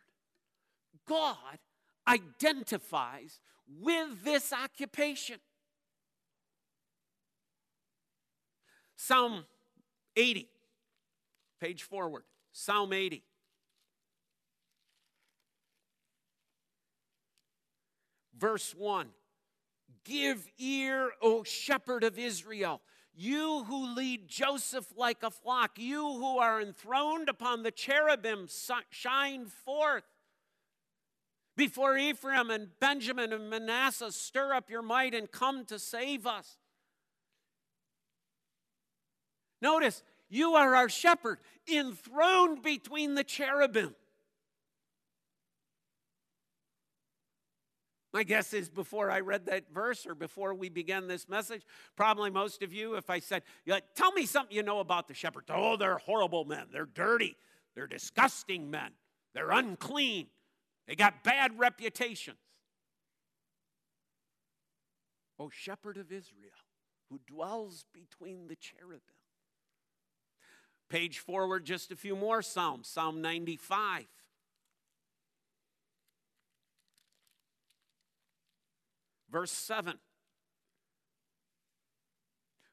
God 1.07 1.59
identifies 2.09 3.41
with 3.81 4.25
this 4.25 4.53
occupation. 4.53 5.39
Psalm 8.97 9.45
80, 10.17 10.49
page 11.61 11.83
forward. 11.83 12.25
Psalm 12.53 12.93
80. 12.93 13.23
Verse 18.37 18.75
1 18.77 19.11
Give 20.05 20.49
ear, 20.59 21.11
O 21.21 21.43
shepherd 21.43 22.05
of 22.05 22.19
Israel, 22.19 22.81
You 23.15 23.65
who 23.65 23.95
lead 23.95 24.29
Joseph 24.29 24.87
like 24.97 25.23
a 25.23 25.31
flock, 25.31 25.79
you 25.79 26.03
who 26.03 26.39
are 26.39 26.61
enthroned 26.61 27.29
upon 27.29 27.63
the 27.63 27.71
cherubim, 27.71 28.49
shine 28.91 29.47
forth. 29.47 30.05
Before 31.57 31.99
Ephraim 31.99 32.51
and 32.51 32.69
Benjamin 32.81 33.33
and 33.33 33.51
Manasseh, 33.51 34.13
stir 34.13 34.55
up 34.55 34.71
your 34.71 34.83
might 34.83 35.15
and 35.15 35.31
come 35.31 35.67
to 35.67 35.79
save 35.79 36.27
us. 36.27 36.57
Notice, 39.61 40.03
you 40.31 40.55
are 40.55 40.75
our 40.75 40.89
shepherd, 40.89 41.39
enthroned 41.71 42.63
between 42.63 43.15
the 43.15 43.25
cherubim. 43.25 43.95
My 48.13 48.25
guess 48.25 48.53
is 48.53 48.69
before 48.69 49.11
I 49.11 49.21
read 49.21 49.47
that 49.47 49.73
verse 49.73 50.05
or 50.05 50.15
before 50.15 50.53
we 50.53 50.69
began 50.69 51.07
this 51.07 51.29
message, 51.29 51.63
probably 51.97 52.31
most 52.31 52.63
of 52.63 52.73
you, 52.73 52.97
if 52.97 53.09
I 53.09 53.21
said, 53.21 53.43
Tell 53.95 54.13
me 54.13 54.27
something 54.27 54.55
you 54.55 54.65
know 54.65 54.81
about 54.81 55.07
the 55.07 55.15
shepherds. 55.15 55.47
Oh, 55.49 55.77
they're 55.77 55.99
horrible 55.99 56.45
men. 56.45 56.67
They're 56.73 56.87
dirty. 56.87 57.37
They're 57.75 57.87
disgusting 57.87 58.71
men. 58.71 58.91
They're 59.33 59.51
unclean. 59.51 60.27
They 60.89 60.97
got 60.97 61.23
bad 61.23 61.57
reputations. 61.59 62.39
O 65.39 65.49
shepherd 65.49 65.97
of 65.97 66.11
Israel, 66.11 66.51
who 67.09 67.21
dwells 67.27 67.87
between 67.95 68.49
the 68.49 68.57
cherubim. 68.57 69.01
Page 70.89 71.21
forward 71.21 71.65
just 71.65 71.93
a 71.93 71.97
few 71.97 72.17
more 72.17 72.43
Psalms, 72.43 72.89
Psalm 72.89 73.23
95. 73.23 74.07
Verse 79.31 79.53
7 79.53 79.95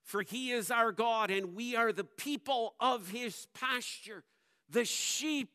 For 0.04 0.22
he 0.22 0.52
is 0.52 0.72
our 0.72 0.92
God, 0.92 1.30
and 1.30 1.56
we 1.56 1.76
are 1.76 1.92
the 1.92 2.04
people 2.04 2.76
of 2.80 3.10
his 3.10 3.48
pasture, 3.54 4.24
the 4.70 4.86
sheep 4.86 5.50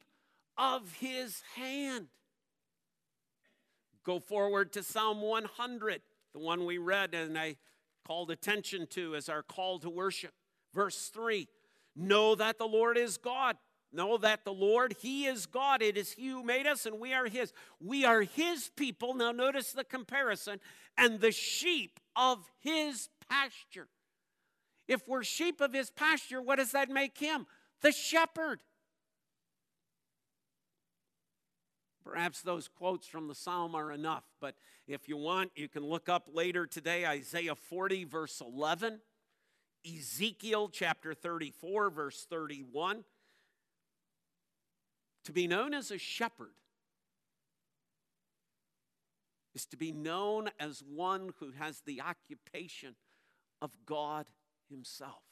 of 0.56 0.92
his 1.00 1.42
hand. 1.56 2.06
Go 4.04 4.18
forward 4.18 4.73
to 4.73 4.82
Psalm 4.82 5.21
100, 5.21 6.02
the 6.32 6.38
one 6.38 6.64
we 6.64 6.78
read 6.78 7.14
and 7.14 7.38
I 7.38 7.56
called 8.04 8.30
attention 8.30 8.87
to 8.88 9.14
as 9.14 9.28
our 9.28 9.42
call 9.42 9.78
to 9.80 9.90
worship. 9.90 10.32
Verse 10.75 11.09
3 11.09 11.49
Know 11.94 12.35
that 12.35 12.59
the 12.59 12.66
Lord 12.66 12.97
is 12.97 13.16
God. 13.18 13.56
Know 13.92 14.16
that 14.18 14.44
the 14.44 14.52
Lord, 14.52 14.96
He 15.00 15.26
is 15.26 15.46
God. 15.46 15.82
It 15.82 15.96
is 15.96 16.12
He 16.12 16.28
who 16.28 16.42
made 16.42 16.66
us, 16.66 16.87
and 16.87 16.99
we 16.99 17.12
are 17.12 17.26
His. 17.26 17.52
We 17.80 18.04
are 18.04 18.22
His 18.22 18.70
people. 18.75 19.14
Now, 19.14 19.32
notice 19.32 19.72
the 19.72 19.84
comparison 19.84 20.61
and 20.96 21.20
the 21.20 21.32
sheep 21.32 22.00
of 22.16 22.38
His 22.61 23.11
pasture. 23.28 23.88
If 24.88 25.06
we're 25.06 25.25
sheep 25.25 25.61
of 25.61 25.75
His 25.75 25.90
pasture, 25.90 26.40
what 26.40 26.56
does 26.56 26.72
that 26.72 26.88
make 26.88 27.18
Him? 27.18 27.46
The 27.82 27.92
shepherd. 27.92 28.62
Perhaps 32.04 32.42
those 32.42 32.68
quotes 32.68 33.06
from 33.06 33.28
the 33.28 33.34
psalm 33.34 33.75
are 33.75 33.92
enough, 33.92 34.25
but 34.40 34.56
if 34.88 35.08
you 35.08 35.16
want, 35.16 35.52
you 35.54 35.68
can 35.68 35.84
look 35.84 36.08
up 36.08 36.28
later 36.32 36.66
today 36.66 37.06
Isaiah 37.06 37.54
40, 37.54 38.04
verse 38.04 38.40
11, 38.40 39.00
Ezekiel 39.87 40.68
chapter 40.68 41.14
34, 41.14 41.90
verse 41.90 42.26
31. 42.28 43.04
To 45.25 45.33
be 45.33 45.47
known 45.47 45.75
as 45.75 45.91
a 45.91 45.99
shepherd 45.99 46.55
is 49.55 49.67
to 49.67 49.76
be 49.76 49.93
known 49.93 50.50
as 50.59 50.83
one 50.83 51.33
who 51.38 51.52
has 51.52 51.83
the 51.87 52.00
occupation 52.00 52.97
of 53.61 53.71
God 53.87 54.26
Himself. 54.69 55.23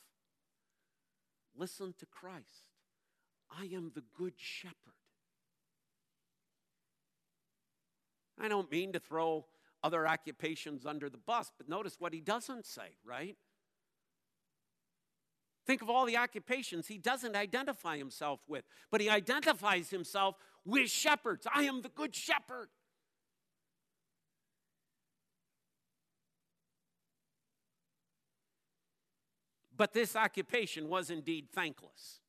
Listen 1.57 1.95
to 1.99 2.07
Christ. 2.07 2.69
I 3.51 3.65
am 3.75 3.91
the 3.95 4.05
good 4.17 4.35
shepherd. 4.37 4.77
I 8.41 8.49
don't 8.49 8.71
mean 8.71 8.93
to 8.93 9.01
throw 9.01 9.47
other 9.83 10.07
occupations 10.07 10.87
under 10.87 11.11
the 11.11 11.19
bus, 11.19 11.53
but 11.57 11.69
notice 11.69 11.97
what 11.99 12.13
he 12.13 12.21
doesn't 12.21 12.67
say, 12.67 12.97
right? 13.05 13.37
Think 15.67 15.83
of 15.83 15.91
all 15.91 16.07
the 16.07 16.17
occupations 16.17 16.87
he 16.87 16.99
doesn't 16.99 17.37
identify 17.37 17.97
himself 17.97 18.41
with, 18.49 18.65
but 18.91 19.01
he 19.01 19.09
identifies 19.09 19.91
himself 19.91 20.37
with 20.65 20.91
shepherds. 20.91 21.47
I 21.53 21.65
am 21.65 21.83
the 21.83 21.89
good 21.91 22.15
shepherd. 22.15 22.69
But 29.77 29.95
this 29.95 30.15
occupation 30.15 30.89
was 30.89 31.09
indeed 31.09 31.49
thankless. 31.55 32.21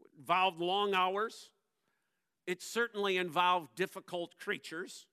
It 0.00 0.08
involved 0.18 0.58
long 0.58 0.92
hours. 0.94 1.50
It 2.48 2.62
certainly 2.62 3.16
involved 3.16 3.76
difficult 3.76 4.38
creatures. 4.38 5.06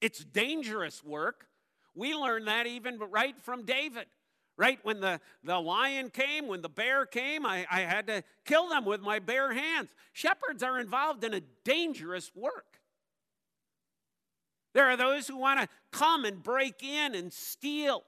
It's 0.00 0.24
dangerous 0.24 1.04
work. 1.04 1.46
We 1.94 2.14
learn 2.14 2.46
that 2.46 2.66
even 2.66 2.98
right 2.98 3.40
from 3.40 3.64
David 3.64 4.06
right? 4.62 4.78
When 4.84 5.00
the, 5.00 5.20
the 5.42 5.58
lion 5.58 6.08
came, 6.08 6.46
when 6.46 6.62
the 6.62 6.68
bear 6.68 7.04
came, 7.04 7.44
I, 7.44 7.66
I 7.68 7.80
had 7.80 8.06
to 8.06 8.22
kill 8.44 8.68
them 8.68 8.84
with 8.84 9.00
my 9.00 9.18
bare 9.18 9.52
hands. 9.52 9.90
Shepherds 10.12 10.62
are 10.62 10.78
involved 10.78 11.24
in 11.24 11.34
a 11.34 11.40
dangerous 11.64 12.30
work. 12.32 12.78
There 14.72 14.88
are 14.88 14.96
those 14.96 15.26
who 15.26 15.36
want 15.36 15.58
to 15.58 15.68
come 15.90 16.24
and 16.24 16.40
break 16.40 16.80
in 16.84 17.16
and 17.16 17.32
steal. 17.32 18.04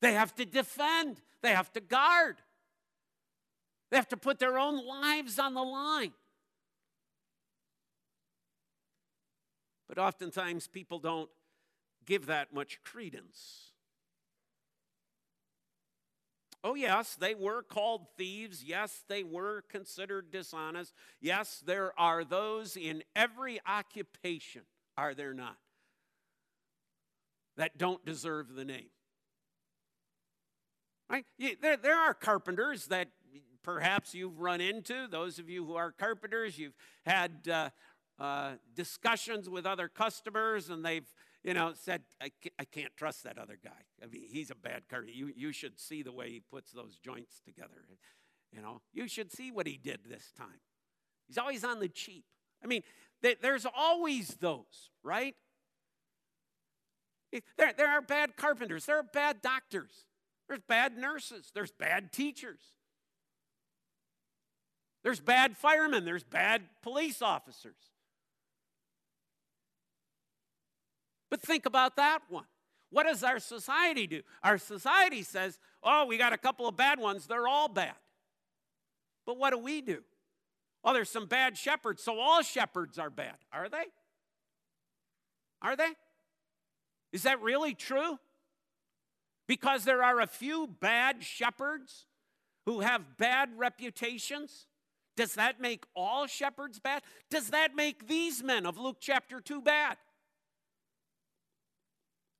They 0.00 0.12
have 0.12 0.36
to 0.36 0.46
defend, 0.46 1.20
they 1.42 1.50
have 1.50 1.72
to 1.72 1.80
guard, 1.80 2.36
they 3.90 3.96
have 3.96 4.08
to 4.10 4.16
put 4.16 4.38
their 4.38 4.56
own 4.56 4.86
lives 4.86 5.40
on 5.40 5.54
the 5.54 5.64
line. 5.64 6.12
But 9.88 9.98
oftentimes 9.98 10.68
people 10.68 11.00
don't 11.00 11.28
give 12.06 12.26
that 12.26 12.54
much 12.54 12.80
credence. 12.84 13.73
Oh, 16.66 16.74
yes, 16.74 17.14
they 17.14 17.34
were 17.34 17.62
called 17.62 18.06
thieves. 18.16 18.64
Yes, 18.64 19.04
they 19.06 19.22
were 19.22 19.64
considered 19.68 20.30
dishonest. 20.30 20.94
Yes, 21.20 21.62
there 21.64 21.92
are 22.00 22.24
those 22.24 22.74
in 22.74 23.04
every 23.14 23.60
occupation, 23.66 24.62
are 24.96 25.12
there 25.12 25.34
not, 25.34 25.58
that 27.58 27.76
don't 27.76 28.02
deserve 28.06 28.54
the 28.54 28.64
name. 28.64 28.88
Right? 31.10 31.26
There, 31.60 31.76
there 31.76 32.00
are 32.00 32.14
carpenters 32.14 32.86
that 32.86 33.08
perhaps 33.62 34.14
you've 34.14 34.40
run 34.40 34.62
into. 34.62 35.06
Those 35.06 35.38
of 35.38 35.50
you 35.50 35.66
who 35.66 35.74
are 35.74 35.92
carpenters, 35.92 36.58
you've 36.58 36.76
had 37.04 37.46
uh, 37.46 37.68
uh, 38.18 38.52
discussions 38.74 39.50
with 39.50 39.66
other 39.66 39.88
customers 39.88 40.70
and 40.70 40.84
they've 40.84 41.12
you 41.44 41.52
know, 41.52 41.72
said, 41.74 42.02
I 42.20 42.32
I 42.58 42.64
can't 42.64 42.96
trust 42.96 43.22
that 43.24 43.38
other 43.38 43.58
guy. 43.62 43.70
I 44.02 44.06
mean, 44.06 44.22
he's 44.26 44.50
a 44.50 44.54
bad 44.54 44.88
carpenter. 44.88 45.12
You, 45.12 45.30
you 45.36 45.52
should 45.52 45.78
see 45.78 46.02
the 46.02 46.12
way 46.12 46.30
he 46.30 46.40
puts 46.40 46.72
those 46.72 46.96
joints 46.96 47.40
together. 47.44 47.84
You 48.50 48.62
know, 48.62 48.80
you 48.92 49.06
should 49.08 49.30
see 49.30 49.50
what 49.50 49.66
he 49.66 49.76
did 49.76 50.00
this 50.08 50.32
time. 50.36 50.60
He's 51.28 51.38
always 51.38 51.62
on 51.62 51.80
the 51.80 51.88
cheap. 51.88 52.24
I 52.62 52.66
mean, 52.66 52.82
there's 53.20 53.66
always 53.76 54.28
those, 54.40 54.90
right? 55.02 55.34
There, 57.58 57.72
there 57.76 57.88
are 57.88 58.00
bad 58.00 58.36
carpenters, 58.36 58.86
there 58.86 58.98
are 58.98 59.02
bad 59.02 59.42
doctors, 59.42 60.06
there's 60.48 60.60
bad 60.68 60.96
nurses, 60.96 61.50
there's 61.52 61.72
bad 61.72 62.12
teachers, 62.12 62.60
there's 65.02 65.20
bad 65.20 65.56
firemen, 65.56 66.04
there's 66.04 66.22
bad 66.22 66.62
police 66.82 67.20
officers. 67.20 67.93
But 71.34 71.42
think 71.42 71.66
about 71.66 71.96
that 71.96 72.20
one. 72.28 72.44
What 72.90 73.08
does 73.08 73.24
our 73.24 73.40
society 73.40 74.06
do? 74.06 74.22
Our 74.44 74.56
society 74.56 75.24
says, 75.24 75.58
oh, 75.82 76.06
we 76.06 76.16
got 76.16 76.32
a 76.32 76.38
couple 76.38 76.68
of 76.68 76.76
bad 76.76 77.00
ones, 77.00 77.26
they're 77.26 77.48
all 77.48 77.66
bad. 77.66 77.96
But 79.26 79.36
what 79.36 79.50
do 79.50 79.58
we 79.58 79.80
do? 79.80 80.04
Oh, 80.84 80.92
there's 80.92 81.10
some 81.10 81.26
bad 81.26 81.58
shepherds, 81.58 82.04
so 82.04 82.20
all 82.20 82.42
shepherds 82.42 83.00
are 83.00 83.10
bad. 83.10 83.34
Are 83.52 83.68
they? 83.68 83.82
Are 85.60 85.74
they? 85.74 85.88
Is 87.12 87.24
that 87.24 87.42
really 87.42 87.74
true? 87.74 88.20
Because 89.48 89.82
there 89.82 90.04
are 90.04 90.20
a 90.20 90.28
few 90.28 90.68
bad 90.68 91.24
shepherds 91.24 92.06
who 92.64 92.78
have 92.78 93.18
bad 93.18 93.48
reputations? 93.56 94.68
Does 95.16 95.34
that 95.34 95.60
make 95.60 95.82
all 95.96 96.28
shepherds 96.28 96.78
bad? 96.78 97.02
Does 97.28 97.48
that 97.48 97.74
make 97.74 98.06
these 98.06 98.40
men 98.40 98.66
of 98.66 98.78
Luke 98.78 98.98
chapter 99.00 99.40
2 99.40 99.62
bad? 99.62 99.96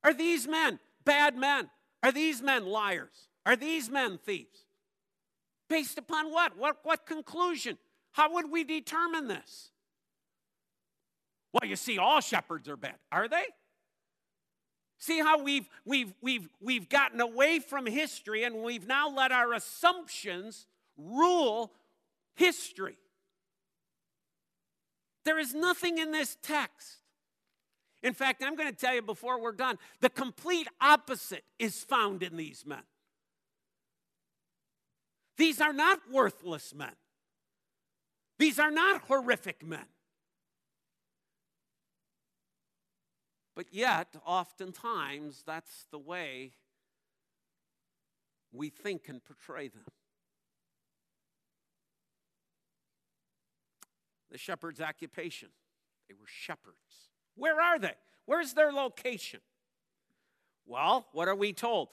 Are 0.05 0.13
these 0.13 0.47
men 0.47 0.79
bad 1.03 1.35
men? 1.35 1.69
Are 2.03 2.11
these 2.11 2.41
men 2.41 2.67
liars? 2.67 3.27
Are 3.45 3.55
these 3.55 3.89
men 3.89 4.19
thieves? 4.23 4.65
Based 5.67 5.97
upon 5.97 6.31
what? 6.31 6.55
What, 6.55 6.77
what 6.83 7.07
conclusion? 7.07 7.79
How 8.11 8.31
would 8.33 8.51
we 8.51 8.63
determine 8.63 9.27
this? 9.27 9.71
Well, 11.51 11.67
you 11.67 11.75
see, 11.75 11.97
all 11.97 12.21
shepherds 12.21 12.69
are 12.69 12.77
bad. 12.77 12.97
Are 13.11 13.27
they? 13.27 13.45
See 14.99 15.19
how 15.19 15.41
we've, 15.41 15.67
we've, 15.85 16.13
we've, 16.21 16.49
we've 16.61 16.87
gotten 16.87 17.19
away 17.19 17.59
from 17.59 17.87
history 17.87 18.43
and 18.43 18.61
we've 18.61 18.87
now 18.87 19.09
let 19.09 19.31
our 19.31 19.53
assumptions 19.53 20.67
rule 20.97 21.73
history. 22.35 22.97
There 25.25 25.39
is 25.39 25.55
nothing 25.55 25.97
in 25.97 26.11
this 26.11 26.37
text. 26.43 26.99
In 28.05 28.13
fact, 28.13 28.43
I'm 28.43 28.55
going 28.55 28.69
to 28.69 28.77
tell 28.77 28.93
you 28.93 29.01
before 29.01 29.41
we're 29.41 29.51
done 29.51 29.79
the 29.99 30.11
complete 30.11 30.67
opposite 30.79 31.43
is 31.57 31.83
found 31.83 32.21
in 32.21 32.37
these 32.37 32.63
men. 32.63 32.83
These 35.37 35.59
are 35.59 35.73
not 35.73 36.01
worthless 36.11 36.73
men, 36.73 36.93
these 38.37 38.59
are 38.59 38.69
not 38.69 39.01
horrific 39.07 39.65
men. 39.65 39.87
But 43.55 43.73
yet, 43.73 44.09
oftentimes, 44.23 45.41
that's 45.47 45.87
the 45.89 45.97
way 45.97 46.51
we 48.51 48.69
think 48.69 49.09
and 49.09 49.23
portray 49.23 49.69
them. 49.69 49.85
The 54.29 54.37
shepherd's 54.37 54.81
occupation. 54.81 55.49
They 56.07 56.13
were 56.13 56.27
shepherds. 56.27 57.14
Where 57.35 57.61
are 57.61 57.79
they? 57.79 57.93
Where's 58.25 58.53
their 58.53 58.71
location? 58.71 59.39
Well, 60.65 61.05
what 61.11 61.27
are 61.27 61.35
we 61.35 61.53
told? 61.53 61.89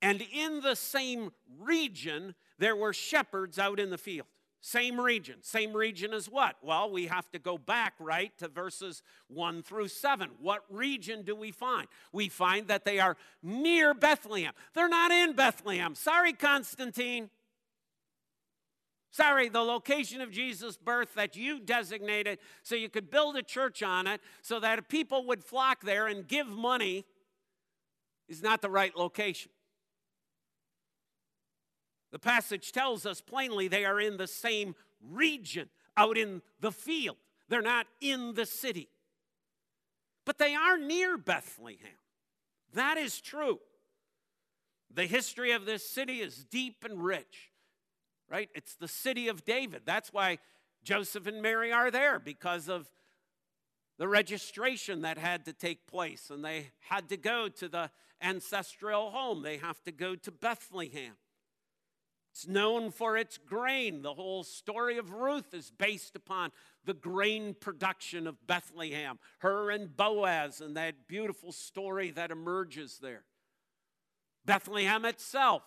And 0.00 0.22
in 0.32 0.60
the 0.60 0.76
same 0.76 1.32
region, 1.60 2.34
there 2.58 2.76
were 2.76 2.92
shepherds 2.92 3.58
out 3.58 3.80
in 3.80 3.90
the 3.90 3.98
field. 3.98 4.26
Same 4.60 5.00
region. 5.00 5.36
Same 5.42 5.72
region 5.72 6.12
as 6.12 6.28
what? 6.28 6.56
Well, 6.62 6.90
we 6.90 7.06
have 7.06 7.30
to 7.30 7.38
go 7.38 7.58
back, 7.58 7.94
right, 8.00 8.36
to 8.38 8.48
verses 8.48 9.02
1 9.28 9.62
through 9.62 9.88
7. 9.88 10.30
What 10.40 10.64
region 10.68 11.22
do 11.22 11.36
we 11.36 11.52
find? 11.52 11.86
We 12.12 12.28
find 12.28 12.66
that 12.66 12.84
they 12.84 12.98
are 12.98 13.16
near 13.42 13.94
Bethlehem. 13.94 14.52
They're 14.74 14.88
not 14.88 15.12
in 15.12 15.34
Bethlehem. 15.34 15.94
Sorry, 15.94 16.32
Constantine. 16.32 17.30
Sorry, 19.18 19.48
the 19.48 19.62
location 19.62 20.20
of 20.20 20.30
Jesus' 20.30 20.76
birth 20.76 21.14
that 21.16 21.34
you 21.34 21.58
designated 21.58 22.38
so 22.62 22.76
you 22.76 22.88
could 22.88 23.10
build 23.10 23.36
a 23.36 23.42
church 23.42 23.82
on 23.82 24.06
it 24.06 24.20
so 24.42 24.60
that 24.60 24.88
people 24.88 25.26
would 25.26 25.42
flock 25.42 25.80
there 25.80 26.06
and 26.06 26.28
give 26.28 26.46
money 26.46 27.04
is 28.28 28.44
not 28.44 28.62
the 28.62 28.70
right 28.70 28.96
location. 28.96 29.50
The 32.12 32.20
passage 32.20 32.70
tells 32.70 33.06
us 33.06 33.20
plainly 33.20 33.66
they 33.66 33.84
are 33.84 34.00
in 34.00 34.18
the 34.18 34.28
same 34.28 34.76
region, 35.02 35.68
out 35.96 36.16
in 36.16 36.40
the 36.60 36.70
field. 36.70 37.16
They're 37.48 37.60
not 37.60 37.88
in 38.00 38.34
the 38.34 38.46
city. 38.46 38.88
But 40.24 40.38
they 40.38 40.54
are 40.54 40.78
near 40.78 41.18
Bethlehem. 41.18 41.98
That 42.72 42.96
is 42.96 43.20
true. 43.20 43.58
The 44.94 45.06
history 45.06 45.50
of 45.50 45.66
this 45.66 45.90
city 45.90 46.20
is 46.20 46.44
deep 46.44 46.84
and 46.84 47.02
rich, 47.02 47.50
right? 48.30 48.48
It's 48.54 48.74
the 48.74 48.88
city 48.88 49.28
of 49.28 49.44
David. 49.44 49.82
That's 49.84 50.12
why 50.12 50.38
Joseph 50.84 51.26
and 51.26 51.42
Mary 51.42 51.72
are 51.72 51.90
there, 51.90 52.18
because 52.18 52.68
of 52.68 52.90
the 53.98 54.08
registration 54.08 55.02
that 55.02 55.18
had 55.18 55.44
to 55.46 55.52
take 55.52 55.86
place. 55.86 56.30
And 56.30 56.44
they 56.44 56.70
had 56.88 57.08
to 57.08 57.16
go 57.16 57.48
to 57.48 57.68
the 57.68 57.90
ancestral 58.22 59.10
home, 59.10 59.42
they 59.42 59.58
have 59.58 59.82
to 59.84 59.92
go 59.92 60.14
to 60.16 60.30
Bethlehem. 60.30 61.14
It's 62.32 62.46
known 62.46 62.90
for 62.90 63.16
its 63.16 63.36
grain. 63.36 64.02
The 64.02 64.14
whole 64.14 64.44
story 64.44 64.98
of 64.98 65.12
Ruth 65.12 65.54
is 65.54 65.70
based 65.70 66.14
upon 66.14 66.52
the 66.84 66.94
grain 66.94 67.54
production 67.58 68.26
of 68.26 68.46
Bethlehem, 68.46 69.18
her 69.38 69.70
and 69.70 69.96
Boaz, 69.96 70.60
and 70.60 70.76
that 70.76 71.08
beautiful 71.08 71.50
story 71.50 72.10
that 72.12 72.30
emerges 72.30 72.98
there. 73.02 73.24
Bethlehem 74.44 75.04
itself, 75.04 75.62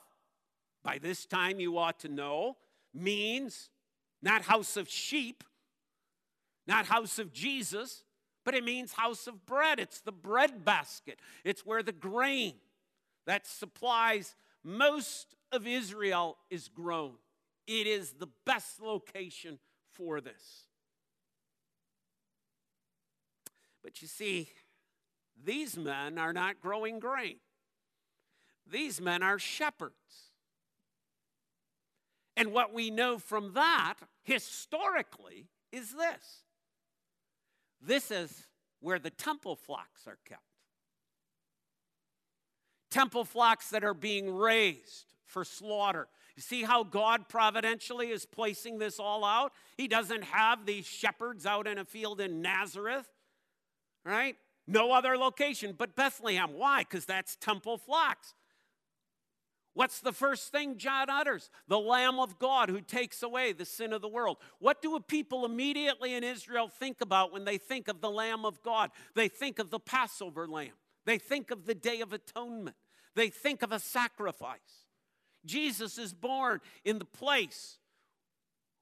by 0.84 0.98
this 0.98 1.26
time 1.26 1.60
you 1.60 1.78
ought 1.78 2.00
to 2.00 2.10
know, 2.10 2.58
means 2.94 3.70
not 4.22 4.44
house 4.44 4.78
of 4.78 4.90
sheep, 4.90 5.44
not 6.68 6.86
house 6.86 7.20
of 7.20 7.34
Jesus, 7.34 8.04
but 8.44 8.54
it 8.54 8.64
means 8.64 8.94
house 8.94 9.28
of 9.28 9.46
bread. 9.46 9.80
It's 9.80 10.02
the 10.02 10.12
bread 10.12 10.66
basket, 10.66 11.20
it's 11.44 11.66
where 11.66 11.84
the 11.84 11.92
grain 11.92 12.54
that 13.26 13.46
supplies 13.46 14.36
most 14.64 15.36
of 15.52 15.68
Israel 15.68 16.38
is 16.50 16.68
grown. 16.68 17.14
It 17.68 17.88
is 17.88 18.14
the 18.14 18.30
best 18.46 18.82
location 18.82 19.60
for 19.94 20.22
this. 20.22 20.66
But 23.84 24.02
you 24.02 24.08
see, 24.08 24.50
these 25.44 25.78
men 25.78 26.18
are 26.18 26.34
not 26.34 26.62
growing 26.62 27.00
grain, 27.00 27.38
these 28.70 29.00
men 29.02 29.24
are 29.24 29.40
shepherds. 29.40 30.31
And 32.42 32.54
what 32.54 32.74
we 32.74 32.90
know 32.90 33.20
from 33.20 33.54
that 33.54 33.98
historically 34.24 35.46
is 35.72 35.92
this 35.92 36.42
this 37.80 38.10
is 38.10 38.48
where 38.80 38.98
the 38.98 39.12
temple 39.12 39.56
flocks 39.56 40.08
are 40.08 40.18
kept. 40.28 40.42
Temple 42.90 43.26
flocks 43.26 43.70
that 43.70 43.84
are 43.84 43.94
being 43.94 44.36
raised 44.36 45.14
for 45.24 45.46
slaughter. 45.46 46.08
You 46.36 46.42
see 46.42 46.64
how 46.64 46.84
God 46.84 47.30
providentially 47.30 48.10
is 48.10 48.26
placing 48.26 48.80
this 48.80 49.00
all 49.00 49.24
out? 49.24 49.52
He 49.78 49.88
doesn't 49.88 50.24
have 50.24 50.66
these 50.66 50.88
shepherds 50.88 51.46
out 51.46 51.68
in 51.68 51.78
a 51.78 51.86
field 51.86 52.20
in 52.20 52.42
Nazareth, 52.42 53.08
right? 54.04 54.36
No 54.66 54.94
other 54.94 55.16
location 55.16 55.76
but 55.78 55.96
Bethlehem. 55.96 56.54
Why? 56.54 56.80
Because 56.80 57.06
that's 57.06 57.36
temple 57.36 57.78
flocks. 57.78 58.34
What's 59.74 60.02
the 60.02 60.12
first 60.12 60.52
thing 60.52 60.78
John 60.78 61.10
utters? 61.10 61.50
The 61.68 61.80
Lamb 61.80 62.20
of 62.20 62.38
God 62.38 62.70
who 62.70 62.82
takes 62.82 63.24
away 63.24 63.54
the 63.54 63.66
sin 63.66 63.94
of 63.94 64.02
the 64.02 64.10
world. 64.10 64.38
What 64.60 64.82
do 64.82 64.96
a 64.96 65.02
people 65.02 65.46
immediately 65.46 66.14
in 66.14 66.24
Israel 66.24 66.68
think 66.68 67.00
about 67.00 67.32
when 67.32 67.46
they 67.46 67.58
think 67.58 67.88
of 67.88 68.02
the 68.02 68.10
Lamb 68.10 68.44
of 68.44 68.62
God? 68.64 68.92
They 69.16 69.30
think 69.30 69.60
of 69.60 69.70
the 69.70 69.80
Passover 69.80 70.48
lamb, 70.48 70.74
they 71.06 71.18
think 71.18 71.52
of 71.52 71.66
the 71.66 71.76
Day 71.76 72.02
of 72.02 72.12
Atonement, 72.12 72.76
they 73.16 73.30
think 73.30 73.62
of 73.62 73.72
a 73.72 73.80
sacrifice. 73.80 74.86
Jesus 75.46 75.98
is 75.98 76.14
born 76.14 76.60
in 76.84 77.00
the 77.00 77.06
place 77.06 77.78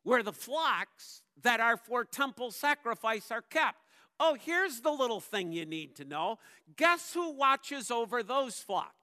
where 0.03 0.23
the 0.23 0.33
flocks 0.33 1.21
that 1.43 1.59
are 1.59 1.77
for 1.77 2.03
temple 2.03 2.51
sacrifice 2.51 3.31
are 3.31 3.41
kept. 3.41 3.77
Oh, 4.19 4.35
here's 4.39 4.81
the 4.81 4.91
little 4.91 5.21
thing 5.21 5.53
you 5.53 5.65
need 5.65 5.95
to 5.97 6.03
know. 6.03 6.39
Guess 6.75 7.13
who 7.13 7.31
watches 7.31 7.89
over 7.89 8.21
those 8.21 8.59
flocks? 8.59 8.98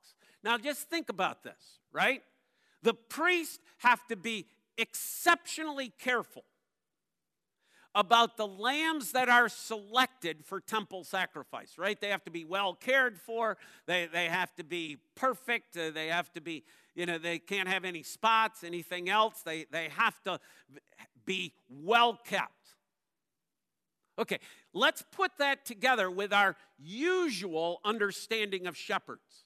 Now, 0.46 0.58
just 0.58 0.88
think 0.88 1.08
about 1.08 1.42
this, 1.42 1.80
right? 1.92 2.22
The 2.84 2.94
priests 2.94 3.58
have 3.78 4.06
to 4.06 4.14
be 4.14 4.46
exceptionally 4.78 5.92
careful 5.98 6.44
about 7.96 8.36
the 8.36 8.46
lambs 8.46 9.10
that 9.10 9.28
are 9.28 9.48
selected 9.48 10.44
for 10.44 10.60
temple 10.60 11.02
sacrifice, 11.02 11.78
right? 11.78 12.00
They 12.00 12.10
have 12.10 12.22
to 12.26 12.30
be 12.30 12.44
well 12.44 12.74
cared 12.74 13.18
for, 13.18 13.56
they, 13.86 14.06
they 14.06 14.26
have 14.26 14.54
to 14.54 14.62
be 14.62 14.98
perfect, 15.16 15.76
uh, 15.76 15.90
they 15.90 16.06
have 16.06 16.32
to 16.34 16.40
be 16.40 16.62
you 16.94 17.06
know, 17.06 17.18
they 17.18 17.40
can't 17.40 17.68
have 17.68 17.84
any 17.84 18.04
spots, 18.04 18.62
anything 18.62 19.10
else. 19.10 19.42
They, 19.42 19.66
they 19.72 19.88
have 19.96 20.22
to 20.22 20.38
be 21.26 21.54
well 21.68 22.18
kept. 22.24 22.52
Okay, 24.16 24.38
let's 24.72 25.02
put 25.10 25.32
that 25.38 25.66
together 25.66 26.08
with 26.08 26.32
our 26.32 26.56
usual 26.78 27.80
understanding 27.84 28.68
of 28.68 28.76
shepherds. 28.76 29.45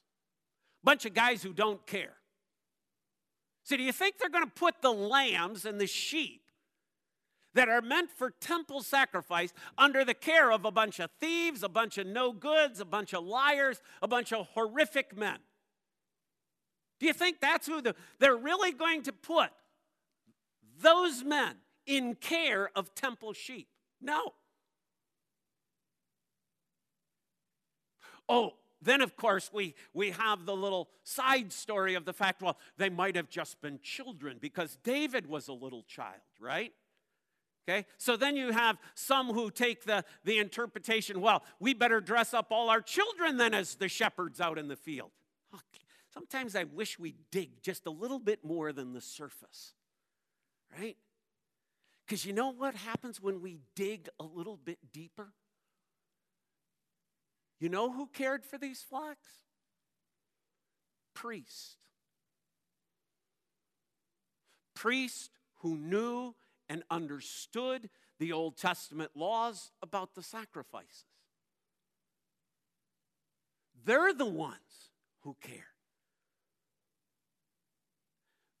Bunch 0.83 1.05
of 1.05 1.13
guys 1.13 1.43
who 1.43 1.53
don't 1.53 1.85
care. 1.85 2.13
So, 3.63 3.77
do 3.77 3.83
you 3.83 3.91
think 3.91 4.17
they're 4.17 4.29
going 4.29 4.45
to 4.45 4.51
put 4.51 4.81
the 4.81 4.91
lambs 4.91 5.65
and 5.65 5.79
the 5.79 5.87
sheep 5.87 6.41
that 7.53 7.69
are 7.69 7.81
meant 7.81 8.09
for 8.09 8.31
temple 8.31 8.81
sacrifice 8.81 9.53
under 9.77 10.03
the 10.03 10.13
care 10.13 10.51
of 10.51 10.65
a 10.65 10.71
bunch 10.71 10.99
of 10.99 11.11
thieves, 11.19 11.63
a 11.63 11.69
bunch 11.69 11.97
of 11.97 12.07
no 12.07 12.31
goods, 12.31 12.79
a 12.79 12.85
bunch 12.85 13.13
of 13.13 13.23
liars, 13.23 13.81
a 14.01 14.07
bunch 14.07 14.33
of 14.33 14.47
horrific 14.53 15.15
men? 15.15 15.37
Do 16.99 17.07
you 17.07 17.13
think 17.13 17.39
that's 17.39 17.67
who 17.67 17.81
the, 17.81 17.95
they're 18.19 18.37
really 18.37 18.71
going 18.71 19.03
to 19.03 19.11
put 19.11 19.49
those 20.81 21.23
men 21.23 21.55
in 21.85 22.15
care 22.15 22.69
of 22.75 22.93
temple 22.95 23.33
sheep? 23.33 23.67
No. 23.99 24.33
Oh, 28.29 28.53
then 28.81 29.01
of 29.01 29.15
course 29.15 29.51
we, 29.53 29.75
we 29.93 30.11
have 30.11 30.45
the 30.45 30.55
little 30.55 30.89
side 31.03 31.51
story 31.51 31.95
of 31.95 32.05
the 32.05 32.13
fact 32.13 32.41
well 32.41 32.57
they 32.77 32.89
might 32.89 33.15
have 33.15 33.29
just 33.29 33.61
been 33.61 33.79
children 33.81 34.37
because 34.41 34.77
david 34.83 35.27
was 35.27 35.47
a 35.47 35.53
little 35.53 35.83
child 35.83 36.21
right 36.39 36.73
okay 37.67 37.85
so 37.97 38.17
then 38.17 38.35
you 38.35 38.51
have 38.51 38.77
some 38.95 39.27
who 39.27 39.49
take 39.49 39.85
the, 39.85 40.03
the 40.23 40.37
interpretation 40.37 41.21
well 41.21 41.43
we 41.59 41.73
better 41.73 42.01
dress 42.01 42.33
up 42.33 42.47
all 42.51 42.69
our 42.69 42.81
children 42.81 43.37
then 43.37 43.53
as 43.53 43.75
the 43.75 43.87
shepherds 43.87 44.41
out 44.41 44.57
in 44.57 44.67
the 44.67 44.75
field 44.75 45.11
Sometimes 46.13 46.55
I 46.55 46.65
wish 46.65 46.99
we 46.99 47.15
dig 47.31 47.61
just 47.61 47.85
a 47.85 47.89
little 47.89 48.19
bit 48.19 48.43
more 48.43 48.73
than 48.73 48.91
the 48.91 48.99
surface, 48.99 49.73
right? 50.77 50.97
Because 52.05 52.25
you 52.25 52.33
know 52.33 52.49
what 52.49 52.75
happens 52.75 53.21
when 53.21 53.41
we 53.41 53.59
dig 53.75 54.09
a 54.19 54.23
little 54.23 54.57
bit 54.57 54.79
deeper? 54.91 55.31
You 57.61 57.69
know 57.69 57.91
who 57.91 58.07
cared 58.07 58.43
for 58.43 58.57
these 58.57 58.81
flocks? 58.81 59.29
Priest. 61.13 61.77
Priest 64.73 65.29
who 65.59 65.77
knew 65.77 66.33
and 66.67 66.81
understood 66.89 67.91
the 68.17 68.31
Old 68.31 68.57
Testament 68.57 69.11
laws 69.13 69.71
about 69.83 70.15
the 70.15 70.23
sacrifices. 70.23 71.05
They're 73.85 74.13
the 74.13 74.25
ones 74.25 74.89
who 75.19 75.35
care. 75.39 75.67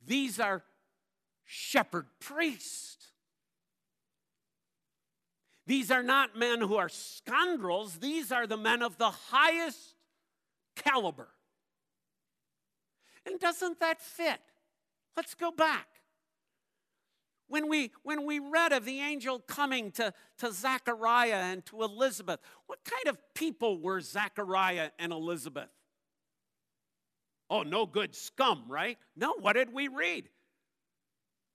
These 0.05 0.39
are 0.39 0.63
shepherd 1.43 2.05
priests. 2.19 3.07
These 5.71 5.89
are 5.89 6.03
not 6.03 6.37
men 6.37 6.59
who 6.59 6.75
are 6.75 6.89
scoundrels, 6.89 7.99
these 7.99 8.29
are 8.29 8.45
the 8.45 8.57
men 8.57 8.81
of 8.81 8.97
the 8.97 9.09
highest 9.09 9.95
caliber. 10.75 11.29
And 13.25 13.39
doesn't 13.39 13.79
that 13.79 14.01
fit? 14.01 14.41
Let's 15.15 15.33
go 15.33 15.49
back. 15.49 15.87
When 17.47 17.69
we, 17.69 17.93
when 18.03 18.25
we 18.25 18.39
read 18.39 18.73
of 18.73 18.83
the 18.83 18.99
angel 18.99 19.39
coming 19.39 19.91
to, 19.91 20.13
to 20.39 20.51
Zechariah 20.51 21.35
and 21.35 21.65
to 21.67 21.83
Elizabeth, 21.83 22.41
what 22.67 22.79
kind 22.83 23.07
of 23.07 23.17
people 23.33 23.79
were 23.81 24.01
Zechariah 24.01 24.89
and 24.99 25.13
Elizabeth? 25.13 25.69
Oh, 27.49 27.63
no 27.63 27.85
good 27.85 28.13
scum, 28.13 28.65
right? 28.67 28.97
No, 29.15 29.35
what 29.39 29.53
did 29.53 29.71
we 29.71 29.87
read? 29.87 30.27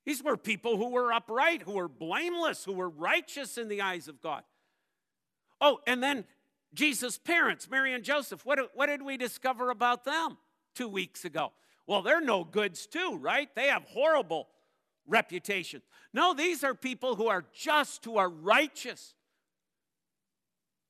These 0.06 0.22
were 0.22 0.36
people 0.36 0.76
who 0.76 0.90
were 0.90 1.12
upright, 1.12 1.62
who 1.62 1.72
were 1.72 1.88
blameless, 1.88 2.64
who 2.64 2.72
were 2.72 2.88
righteous 2.88 3.58
in 3.58 3.66
the 3.66 3.82
eyes 3.82 4.06
of 4.06 4.22
God. 4.22 4.44
Oh, 5.60 5.80
and 5.84 6.00
then 6.00 6.24
Jesus' 6.72 7.18
parents, 7.18 7.68
Mary 7.68 7.92
and 7.92 8.04
Joseph, 8.04 8.46
what, 8.46 8.70
what 8.74 8.86
did 8.86 9.02
we 9.02 9.16
discover 9.16 9.70
about 9.70 10.04
them 10.04 10.38
two 10.76 10.88
weeks 10.88 11.24
ago? 11.24 11.52
Well, 11.88 12.02
they're 12.02 12.20
no 12.20 12.44
goods 12.44 12.86
too, 12.86 13.18
right? 13.20 13.52
They 13.56 13.66
have 13.66 13.82
horrible 13.82 14.46
reputation. 15.08 15.82
No, 16.12 16.34
these 16.34 16.62
are 16.62 16.74
people 16.74 17.16
who 17.16 17.26
are 17.26 17.44
just, 17.52 18.04
who 18.04 18.16
are 18.16 18.28
righteous, 18.28 19.12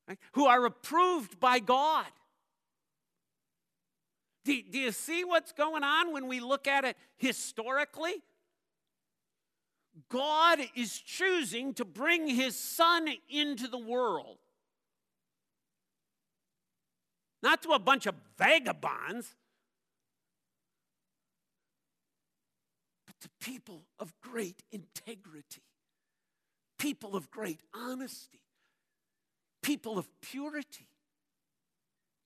right? 0.07 0.19
who 0.33 0.45
are 0.45 0.67
approved 0.67 1.41
by 1.41 1.59
God. 1.59 2.07
Do, 4.45 4.61
do 4.63 4.79
you 4.79 4.93
see 4.93 5.25
what's 5.25 5.53
going 5.53 5.85
on 5.85 6.13
when 6.13 6.29
we 6.29 6.41
look 6.41 6.69
at 6.69 6.85
it 6.85 6.99
historically? 7.17 8.23
God 10.09 10.61
is 10.75 10.99
choosing 10.99 11.75
to 11.75 11.85
bring 11.85 12.29
his 12.29 12.57
son 12.57 13.09
into 13.29 13.69
the 13.69 13.79
world. 13.79 14.39
Not 17.43 17.63
to 17.63 17.71
a 17.71 17.79
bunch 17.79 18.07
of 18.07 18.15
vagabonds, 18.39 19.35
but 23.07 23.15
to 23.21 23.29
people 23.41 23.83
of 23.99 24.13
great 24.21 24.63
integrity, 24.73 25.63
people 26.79 27.17
of 27.17 27.31
great 27.31 27.61
honesty, 27.75 28.41
people 29.63 29.99
of 29.99 30.09
purity, 30.21 30.89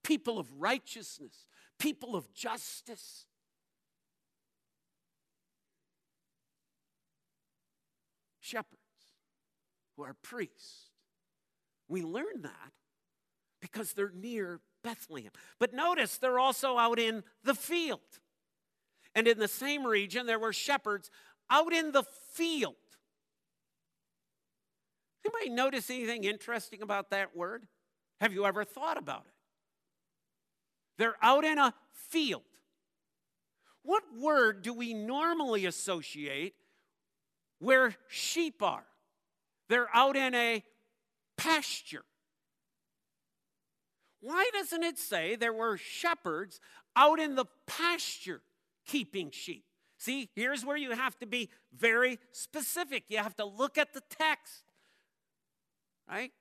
people 0.04 0.38
of 0.38 0.48
righteousness, 0.58 1.46
people 1.78 2.14
of 2.14 2.32
justice. 2.32 3.26
Shepherds 8.50 8.80
who 9.96 10.02
are 10.02 10.16
priests. 10.22 10.90
We 11.88 12.02
learn 12.02 12.42
that 12.42 12.72
because 13.60 13.92
they're 13.92 14.12
near 14.12 14.60
Bethlehem. 14.82 15.30
But 15.58 15.72
notice 15.72 16.16
they're 16.16 16.38
also 16.38 16.78
out 16.78 16.98
in 16.98 17.22
the 17.44 17.54
field. 17.54 18.00
And 19.14 19.28
in 19.28 19.38
the 19.38 19.48
same 19.48 19.86
region, 19.86 20.26
there 20.26 20.38
were 20.38 20.52
shepherds 20.52 21.10
out 21.48 21.72
in 21.72 21.92
the 21.92 22.02
field. 22.32 22.74
Anybody 25.24 25.50
notice 25.50 25.90
anything 25.90 26.24
interesting 26.24 26.82
about 26.82 27.10
that 27.10 27.36
word? 27.36 27.66
Have 28.20 28.32
you 28.32 28.46
ever 28.46 28.64
thought 28.64 28.96
about 28.96 29.26
it? 29.26 29.34
They're 30.98 31.16
out 31.22 31.44
in 31.44 31.58
a 31.58 31.74
field. 31.92 32.42
What 33.82 34.02
word 34.18 34.62
do 34.62 34.72
we 34.72 34.92
normally 34.92 35.66
associate 35.66 36.54
where 37.60 37.94
sheep 38.08 38.62
are? 38.62 38.84
They're 39.68 39.88
out 39.94 40.16
in 40.16 40.34
a 40.34 40.64
pasture. 41.36 42.04
Why 44.20 44.50
doesn't 44.52 44.82
it 44.82 44.98
say 44.98 45.36
there 45.36 45.52
were 45.52 45.76
shepherds 45.76 46.60
out 46.96 47.20
in 47.20 47.36
the 47.36 47.46
pasture 47.66 48.42
keeping 48.86 49.30
sheep? 49.30 49.64
See, 49.98 50.30
here's 50.34 50.64
where 50.64 50.76
you 50.76 50.92
have 50.92 51.18
to 51.20 51.26
be 51.26 51.50
very 51.76 52.18
specific. 52.32 53.04
You 53.08 53.18
have 53.18 53.36
to 53.36 53.44
look 53.44 53.78
at 53.78 53.92
the 53.92 54.02
text, 54.08 54.64
right? 56.08 56.32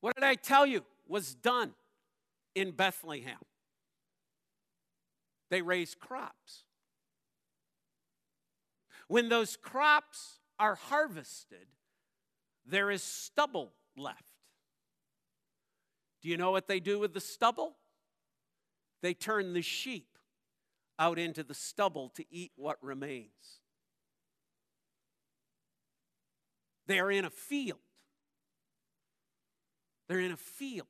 What 0.00 0.14
did 0.14 0.24
I 0.24 0.34
tell 0.34 0.64
you 0.64 0.84
was 1.08 1.34
done 1.34 1.74
in 2.54 2.70
Bethlehem? 2.70 3.38
They 5.50 5.60
raised 5.60 5.98
crops. 5.98 6.64
When 9.08 9.28
those 9.28 9.56
crops 9.56 10.38
are 10.58 10.74
harvested, 10.74 11.66
there 12.66 12.90
is 12.90 13.02
stubble 13.02 13.72
left. 13.96 14.22
Do 16.22 16.28
you 16.28 16.36
know 16.36 16.50
what 16.50 16.68
they 16.68 16.80
do 16.80 16.98
with 16.98 17.12
the 17.12 17.20
stubble? 17.20 17.76
They 19.02 19.12
turn 19.12 19.52
the 19.52 19.62
sheep 19.62 20.18
out 20.98 21.18
into 21.18 21.42
the 21.42 21.54
stubble 21.54 22.08
to 22.10 22.24
eat 22.30 22.52
what 22.56 22.82
remains. 22.82 23.60
They 26.86 26.98
are 26.98 27.10
in 27.10 27.24
a 27.24 27.30
field. 27.30 27.78
They're 30.08 30.20
in 30.20 30.32
a 30.32 30.36
field, 30.36 30.86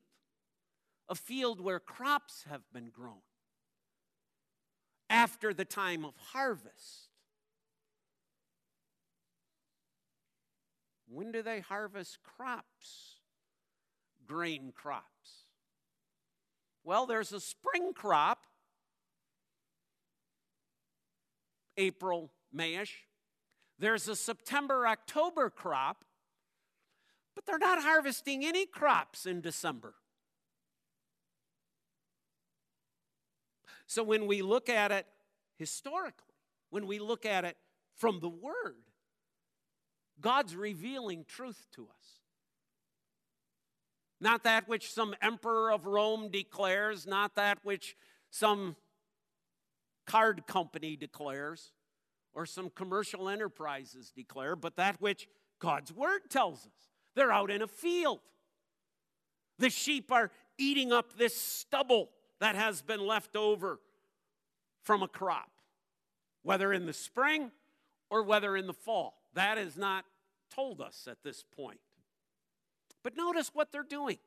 a 1.07 1.15
field 1.15 1.61
where 1.61 1.79
crops 1.79 2.45
have 2.49 2.61
been 2.73 2.89
grown 2.89 3.21
after 5.09 5.53
the 5.53 5.65
time 5.65 6.03
of 6.03 6.15
harvest. 6.17 7.04
When 11.15 11.31
do 11.31 11.41
they 11.41 11.61
harvest 11.61 12.17
crops? 12.23 13.21
Grain 14.27 14.73
crops. 14.75 15.45
Well, 16.83 17.05
there's 17.05 17.31
a 17.31 17.39
spring 17.39 17.93
crop, 17.93 18.45
April, 21.77 22.33
Mayish. 22.53 22.91
There's 23.79 24.09
a 24.09 24.15
September, 24.17 24.85
October 24.85 25.49
crop, 25.49 26.03
but 27.33 27.45
they're 27.45 27.57
not 27.59 27.81
harvesting 27.81 28.43
any 28.43 28.65
crops 28.65 29.25
in 29.25 29.39
December. 29.39 29.93
So 33.87 34.03
when 34.03 34.27
we 34.27 34.41
look 34.41 34.67
at 34.67 34.91
it 34.91 35.05
historically, 35.55 36.35
when 36.71 36.85
we 36.85 36.99
look 36.99 37.25
at 37.25 37.45
it 37.45 37.55
from 37.95 38.19
the 38.19 38.27
Word, 38.27 38.83
God's 40.21 40.55
revealing 40.55 41.25
truth 41.27 41.65
to 41.73 41.83
us. 41.83 42.19
Not 44.21 44.43
that 44.43 44.67
which 44.67 44.91
some 44.91 45.15
emperor 45.21 45.71
of 45.71 45.85
Rome 45.85 46.29
declares, 46.31 47.05
not 47.05 47.35
that 47.35 47.59
which 47.63 47.95
some 48.31 48.75
card 50.05 50.47
company 50.47 50.95
declares 50.95 51.71
or 52.33 52.45
some 52.45 52.69
commercial 52.69 53.29
enterprises 53.29 54.11
declare, 54.15 54.55
but 54.55 54.77
that 54.77 55.01
which 55.01 55.27
God's 55.59 55.91
word 55.93 56.21
tells 56.29 56.65
us. 56.65 56.89
They're 57.15 57.31
out 57.31 57.51
in 57.51 57.61
a 57.61 57.67
field. 57.67 58.19
The 59.57 59.69
sheep 59.69 60.11
are 60.11 60.31
eating 60.57 60.91
up 60.91 61.17
this 61.17 61.35
stubble 61.35 62.09
that 62.39 62.55
has 62.55 62.81
been 62.81 62.99
left 62.99 63.35
over 63.35 63.79
from 64.83 65.01
a 65.01 65.07
crop, 65.07 65.49
whether 66.43 66.73
in 66.73 66.85
the 66.85 66.93
spring 66.93 67.51
or 68.09 68.23
whether 68.23 68.55
in 68.57 68.67
the 68.67 68.73
fall. 68.73 69.17
That 69.35 69.57
is 69.57 69.77
not 69.77 70.05
told 70.53 70.81
us 70.81 71.07
at 71.09 71.17
this 71.23 71.43
point. 71.55 71.79
But 73.03 73.15
notice 73.15 73.51
what 73.53 73.71
they're 73.71 73.83
doing. 73.83 74.17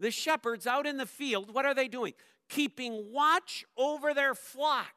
The 0.00 0.10
shepherds 0.10 0.66
out 0.66 0.86
in 0.86 0.96
the 0.96 1.06
field, 1.06 1.54
what 1.54 1.64
are 1.64 1.74
they 1.74 1.88
doing? 1.88 2.12
Keeping 2.48 3.12
watch 3.12 3.64
over 3.76 4.12
their 4.12 4.34
flock. 4.34 4.92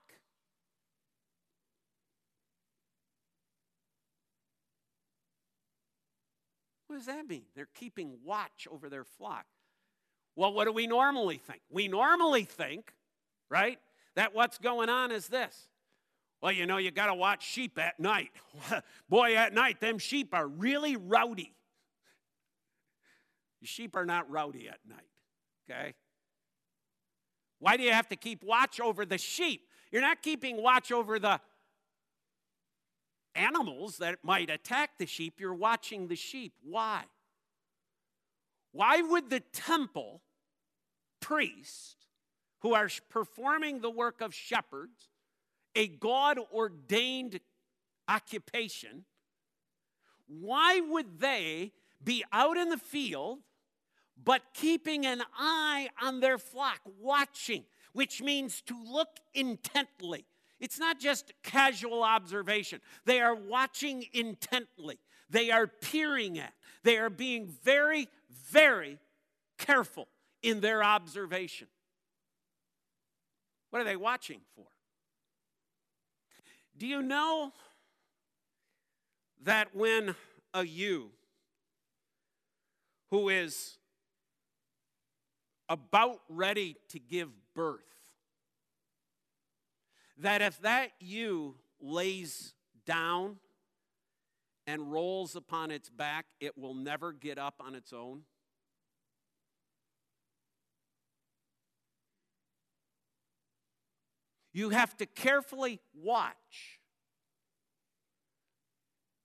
What 6.88 6.98
does 6.98 7.06
that 7.06 7.28
mean? 7.28 7.44
They're 7.56 7.70
keeping 7.76 8.18
watch 8.26 8.68
over 8.72 8.90
their 8.90 9.04
flock. 9.04 9.46
Well, 10.36 10.54
what 10.54 10.66
do 10.66 10.72
we 10.72 10.88
normally 10.88 11.38
think? 11.38 11.62
We 11.70 11.88
normally 11.88 12.44
think, 12.44 12.94
right, 13.50 13.78
that 14.16 14.34
what's 14.34 14.58
going 14.58 14.90
on 14.90 15.12
is 15.12 15.28
this. 15.28 15.70
Well, 16.42 16.52
you 16.52 16.66
know, 16.66 16.78
you 16.78 16.92
got 16.92 17.08
to 17.08 17.16
watch 17.16 17.46
sheep 17.46 17.80
at 17.80 18.00
night. 18.00 18.32
Boy, 19.10 19.36
at 19.36 19.54
night, 19.54 19.80
them 19.80 19.98
sheep 19.98 20.34
are 20.34 20.48
really 20.48 20.96
rowdy. 20.96 21.54
Sheep 23.64 23.96
are 23.96 24.06
not 24.06 24.30
rowdy 24.30 24.70
at 24.70 24.80
night, 24.88 25.10
okay? 25.70 25.96
Why 27.60 27.76
do 27.76 27.84
you 27.84 27.92
have 27.92 28.08
to 28.10 28.16
keep 28.16 28.44
watch 28.44 28.80
over 28.80 29.04
the 29.04 29.18
sheep? 29.18 29.68
You're 29.92 30.04
not 30.04 30.22
keeping 30.22 30.62
watch 30.62 30.92
over 30.92 31.18
the 31.18 31.42
animals 33.38 33.98
that 33.98 34.20
might 34.24 34.50
attack 34.50 34.92
the 34.98 35.06
sheep, 35.06 35.40
you're 35.40 35.54
watching 35.54 36.08
the 36.08 36.16
sheep. 36.16 36.54
Why? 36.64 37.04
Why 38.72 39.02
would 39.02 39.30
the 39.30 39.40
temple 39.40 40.22
priests 41.20 41.96
who 42.62 42.74
are 42.74 42.90
performing 43.10 43.82
the 43.82 43.90
work 43.90 44.22
of 44.22 44.34
shepherds, 44.34 45.10
a 45.78 45.88
God 45.88 46.40
ordained 46.52 47.40
occupation, 48.08 49.06
why 50.28 50.82
would 50.82 51.20
they 51.20 51.72
be 52.04 52.26
out 52.34 52.58
in 52.58 52.70
the 52.70 52.78
field 52.78 53.40
but 54.22 54.42
keeping 54.54 55.06
an 55.06 55.22
eye 55.38 55.90
on 56.02 56.20
their 56.20 56.40
flock, 56.40 56.82
watching, 57.00 57.64
which 57.94 58.22
means 58.22 58.62
to 58.64 58.76
look 58.84 59.20
intently? 59.34 60.26
It's 60.60 60.80
not 60.80 61.00
just 61.00 61.32
casual 61.44 62.04
observation. 62.04 62.82
They 63.06 63.22
are 63.22 63.36
watching 63.36 64.06
intently. 64.12 65.00
They 65.30 65.52
are 65.52 65.68
peering 65.68 66.40
at. 66.40 66.54
They 66.84 66.98
are 66.98 67.12
being 67.12 67.48
very, 67.64 68.08
very 68.50 68.98
careful 69.60 70.08
in 70.42 70.62
their 70.62 70.84
observation. 70.84 71.68
What 73.70 73.82
are 73.82 73.86
they 73.86 73.96
watching 73.96 74.42
for? 74.56 74.66
Do 76.78 76.86
you 76.86 77.02
know 77.02 77.54
that 79.44 79.76
when 79.76 80.16
a 80.54 80.64
ewe 80.64 81.10
who 83.10 83.30
is 83.30 83.78
about 85.70 86.20
ready 86.30 86.76
to 86.90 87.00
give 87.00 87.30
birth 87.54 87.82
that 90.20 90.42
if 90.42 90.60
that 90.62 90.92
ewe 91.00 91.56
lays 91.80 92.54
down 92.86 93.38
and 94.66 94.92
rolls 94.92 95.36
upon 95.36 95.72
its 95.72 95.90
back, 95.90 96.26
it 96.40 96.58
will 96.58 96.74
never 96.74 97.12
get 97.12 97.38
up 97.38 97.56
on 97.60 97.76
its 97.76 97.94
own? 97.94 98.24
You 104.58 104.72
have 104.72 104.98
to 104.98 105.06
carefully 105.06 105.80
watch 105.94 106.80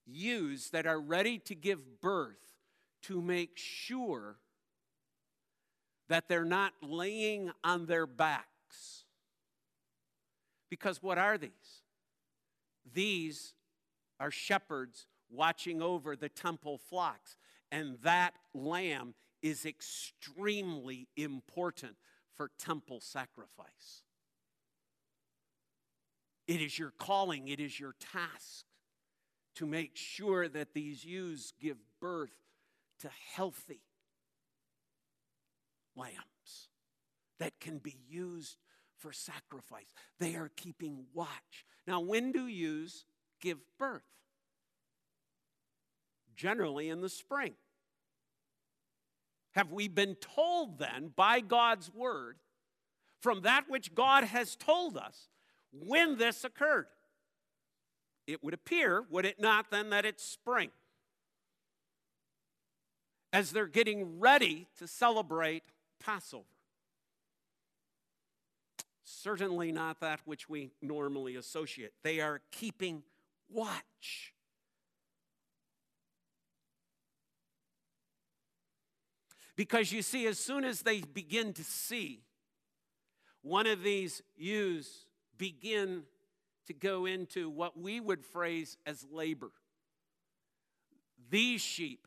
ewes 0.04 0.68
that 0.72 0.86
are 0.86 1.00
ready 1.00 1.38
to 1.38 1.54
give 1.54 2.02
birth 2.02 2.58
to 3.04 3.18
make 3.22 3.52
sure 3.56 4.36
that 6.10 6.28
they're 6.28 6.44
not 6.44 6.74
laying 6.82 7.50
on 7.64 7.86
their 7.86 8.06
backs. 8.06 9.06
because 10.68 11.02
what 11.02 11.16
are 11.16 11.38
these? 11.38 11.82
These 12.92 13.54
are 14.20 14.30
shepherds 14.30 15.06
watching 15.30 15.80
over 15.80 16.14
the 16.14 16.28
temple 16.28 16.76
flocks, 16.76 17.38
and 17.70 17.96
that 18.02 18.34
lamb 18.52 19.14
is 19.40 19.64
extremely 19.64 21.08
important 21.16 21.96
for 22.36 22.50
temple 22.58 23.00
sacrifice. 23.00 24.02
It 26.52 26.60
is 26.60 26.78
your 26.78 26.92
calling, 26.98 27.48
it 27.48 27.60
is 27.60 27.80
your 27.80 27.94
task 28.12 28.66
to 29.54 29.64
make 29.64 29.96
sure 29.96 30.48
that 30.48 30.74
these 30.74 31.02
ewes 31.02 31.54
give 31.58 31.78
birth 31.98 32.34
to 33.00 33.08
healthy 33.34 33.80
lambs 35.96 36.68
that 37.38 37.58
can 37.58 37.78
be 37.78 37.96
used 38.06 38.58
for 38.98 39.14
sacrifice. 39.14 39.86
They 40.20 40.34
are 40.34 40.50
keeping 40.54 41.06
watch. 41.14 41.64
Now, 41.86 42.00
when 42.00 42.32
do 42.32 42.46
ewes 42.46 43.06
give 43.40 43.56
birth? 43.78 44.02
Generally 46.36 46.90
in 46.90 47.00
the 47.00 47.08
spring. 47.08 47.54
Have 49.52 49.72
we 49.72 49.88
been 49.88 50.16
told 50.16 50.78
then 50.78 51.14
by 51.16 51.40
God's 51.40 51.90
word, 51.90 52.36
from 53.22 53.40
that 53.40 53.70
which 53.70 53.94
God 53.94 54.24
has 54.24 54.54
told 54.54 54.98
us, 54.98 55.30
when 55.72 56.16
this 56.18 56.44
occurred? 56.44 56.86
It 58.26 58.42
would 58.44 58.54
appear, 58.54 59.04
would 59.10 59.24
it 59.24 59.40
not, 59.40 59.70
then, 59.70 59.90
that 59.90 60.04
it's 60.04 60.24
spring? 60.24 60.70
As 63.32 63.50
they're 63.50 63.66
getting 63.66 64.20
ready 64.20 64.68
to 64.78 64.86
celebrate 64.86 65.64
Passover. 65.98 66.44
Certainly 69.04 69.72
not 69.72 70.00
that 70.00 70.20
which 70.24 70.48
we 70.48 70.72
normally 70.80 71.36
associate. 71.36 71.92
They 72.02 72.20
are 72.20 72.40
keeping 72.50 73.02
watch. 73.48 74.34
Because 79.56 79.92
you 79.92 80.02
see, 80.02 80.26
as 80.26 80.38
soon 80.38 80.64
as 80.64 80.82
they 80.82 81.00
begin 81.00 81.52
to 81.54 81.64
see 81.64 82.22
one 83.42 83.66
of 83.66 83.82
these 83.82 84.22
ewes 84.36 85.06
begin 85.42 86.04
to 86.68 86.72
go 86.72 87.04
into 87.04 87.50
what 87.50 87.76
we 87.76 87.98
would 87.98 88.24
phrase 88.24 88.76
as 88.86 89.04
labor, 89.10 89.50
these 91.30 91.60
sheep 91.60 92.06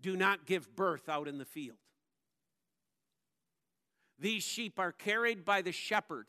do 0.00 0.16
not 0.16 0.46
give 0.46 0.76
birth 0.76 1.08
out 1.08 1.26
in 1.26 1.38
the 1.38 1.44
field. 1.44 1.78
These 4.20 4.44
sheep 4.44 4.78
are 4.78 4.92
carried 4.92 5.44
by 5.44 5.62
the 5.62 5.72
shepherd 5.72 6.26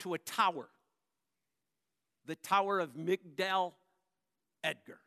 to 0.00 0.12
a 0.12 0.18
tower, 0.18 0.68
the 2.26 2.36
tower 2.36 2.78
of 2.78 2.90
Migdal 2.90 3.72
Eder. 4.62 5.00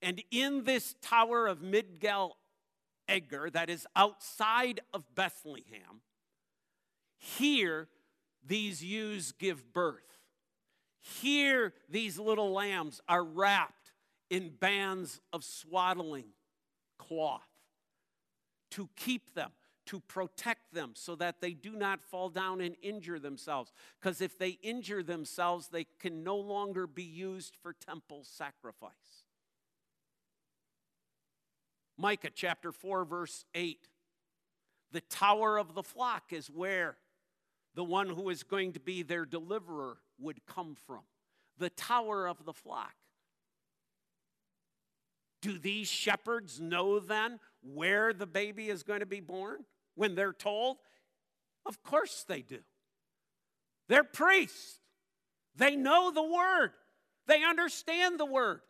And 0.00 0.22
in 0.30 0.64
this 0.64 0.94
tower 1.02 1.46
of 1.46 1.58
Migdal 1.58 2.30
Eder, 3.06 3.50
that 3.50 3.68
is 3.68 3.86
outside 3.94 4.80
of 4.94 5.14
Bethlehem, 5.14 6.00
here 7.18 7.88
these 8.46 8.82
ewes 8.82 9.32
give 9.32 9.72
birth. 9.72 10.18
Here 11.00 11.72
these 11.88 12.18
little 12.18 12.52
lambs 12.52 13.00
are 13.08 13.24
wrapped 13.24 13.92
in 14.30 14.50
bands 14.50 15.20
of 15.32 15.44
swaddling 15.44 16.26
cloth 16.98 17.48
to 18.70 18.88
keep 18.96 19.34
them 19.34 19.50
to 19.86 20.00
protect 20.00 20.72
them 20.72 20.92
so 20.94 21.14
that 21.16 21.40
they 21.40 21.52
do 21.52 21.72
not 21.72 22.02
fall 22.02 22.28
down 22.28 22.60
and 22.60 22.76
injure 22.82 23.18
themselves. 23.18 23.72
Because 24.00 24.20
if 24.20 24.38
they 24.38 24.50
injure 24.62 25.02
themselves, 25.02 25.68
they 25.68 25.86
can 25.98 26.22
no 26.22 26.36
longer 26.36 26.86
be 26.86 27.02
used 27.02 27.56
for 27.62 27.72
temple 27.72 28.24
sacrifice. 28.24 28.92
Micah 31.98 32.30
chapter 32.34 32.72
4, 32.72 33.04
verse 33.04 33.44
8. 33.54 33.88
The 34.92 35.00
tower 35.02 35.58
of 35.58 35.74
the 35.74 35.82
flock 35.82 36.32
is 36.32 36.48
where 36.48 36.96
the 37.74 37.84
one 37.84 38.08
who 38.08 38.28
is 38.28 38.42
going 38.42 38.72
to 38.72 38.80
be 38.80 39.02
their 39.02 39.24
deliverer 39.24 39.98
would 40.18 40.44
come 40.46 40.76
from. 40.86 41.00
The 41.58 41.70
tower 41.70 42.26
of 42.26 42.44
the 42.44 42.52
flock. 42.52 42.94
Do 45.40 45.58
these 45.58 45.88
shepherds 45.88 46.60
know 46.60 47.00
then 47.00 47.40
where 47.62 48.12
the 48.12 48.26
baby 48.26 48.68
is 48.68 48.82
going 48.82 49.00
to 49.00 49.06
be 49.06 49.20
born 49.20 49.64
when 49.94 50.14
they're 50.14 50.32
told? 50.32 50.76
Of 51.66 51.82
course 51.82 52.24
they 52.26 52.42
do. 52.42 52.60
They're 53.88 54.04
priests, 54.04 54.78
they 55.56 55.76
know 55.76 56.10
the 56.10 56.22
word, 56.22 56.70
they 57.26 57.42
understand 57.44 58.18
the 58.18 58.26
word. 58.26 58.60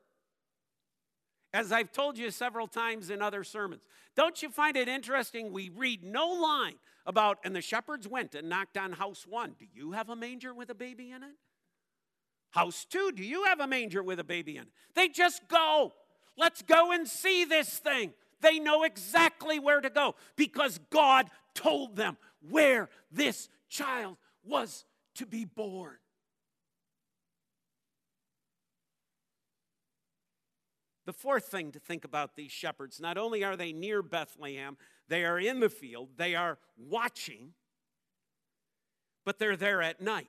As 1.54 1.70
I've 1.70 1.92
told 1.92 2.16
you 2.16 2.30
several 2.30 2.66
times 2.66 3.10
in 3.10 3.20
other 3.20 3.44
sermons, 3.44 3.82
don't 4.16 4.42
you 4.42 4.48
find 4.48 4.76
it 4.76 4.88
interesting? 4.88 5.52
We 5.52 5.68
read 5.68 6.02
no 6.02 6.28
line 6.28 6.76
about, 7.04 7.38
and 7.44 7.54
the 7.54 7.60
shepherds 7.60 8.08
went 8.08 8.34
and 8.34 8.48
knocked 8.48 8.78
on 8.78 8.92
house 8.92 9.26
one. 9.28 9.54
Do 9.58 9.66
you 9.72 9.92
have 9.92 10.08
a 10.08 10.16
manger 10.16 10.54
with 10.54 10.70
a 10.70 10.74
baby 10.74 11.10
in 11.10 11.22
it? 11.22 11.34
House 12.50 12.84
two, 12.84 13.12
do 13.14 13.22
you 13.22 13.44
have 13.44 13.60
a 13.60 13.66
manger 13.66 14.02
with 14.02 14.18
a 14.18 14.24
baby 14.24 14.56
in 14.56 14.64
it? 14.64 14.72
They 14.94 15.08
just 15.08 15.46
go. 15.48 15.92
Let's 16.36 16.62
go 16.62 16.92
and 16.92 17.06
see 17.06 17.44
this 17.44 17.78
thing. 17.78 18.14
They 18.40 18.58
know 18.58 18.82
exactly 18.82 19.58
where 19.58 19.80
to 19.80 19.90
go 19.90 20.14
because 20.36 20.80
God 20.90 21.30
told 21.54 21.96
them 21.96 22.16
where 22.48 22.88
this 23.10 23.48
child 23.68 24.16
was 24.44 24.84
to 25.16 25.26
be 25.26 25.44
born. 25.44 25.96
The 31.04 31.12
fourth 31.12 31.46
thing 31.46 31.72
to 31.72 31.80
think 31.80 32.04
about 32.04 32.36
these 32.36 32.52
shepherds 32.52 33.00
not 33.00 33.18
only 33.18 33.42
are 33.42 33.56
they 33.56 33.72
near 33.72 34.02
Bethlehem, 34.02 34.76
they 35.08 35.24
are 35.24 35.38
in 35.38 35.60
the 35.60 35.68
field, 35.68 36.10
they 36.16 36.34
are 36.34 36.58
watching, 36.76 37.54
but 39.24 39.38
they're 39.38 39.56
there 39.56 39.82
at 39.82 40.00
night. 40.00 40.28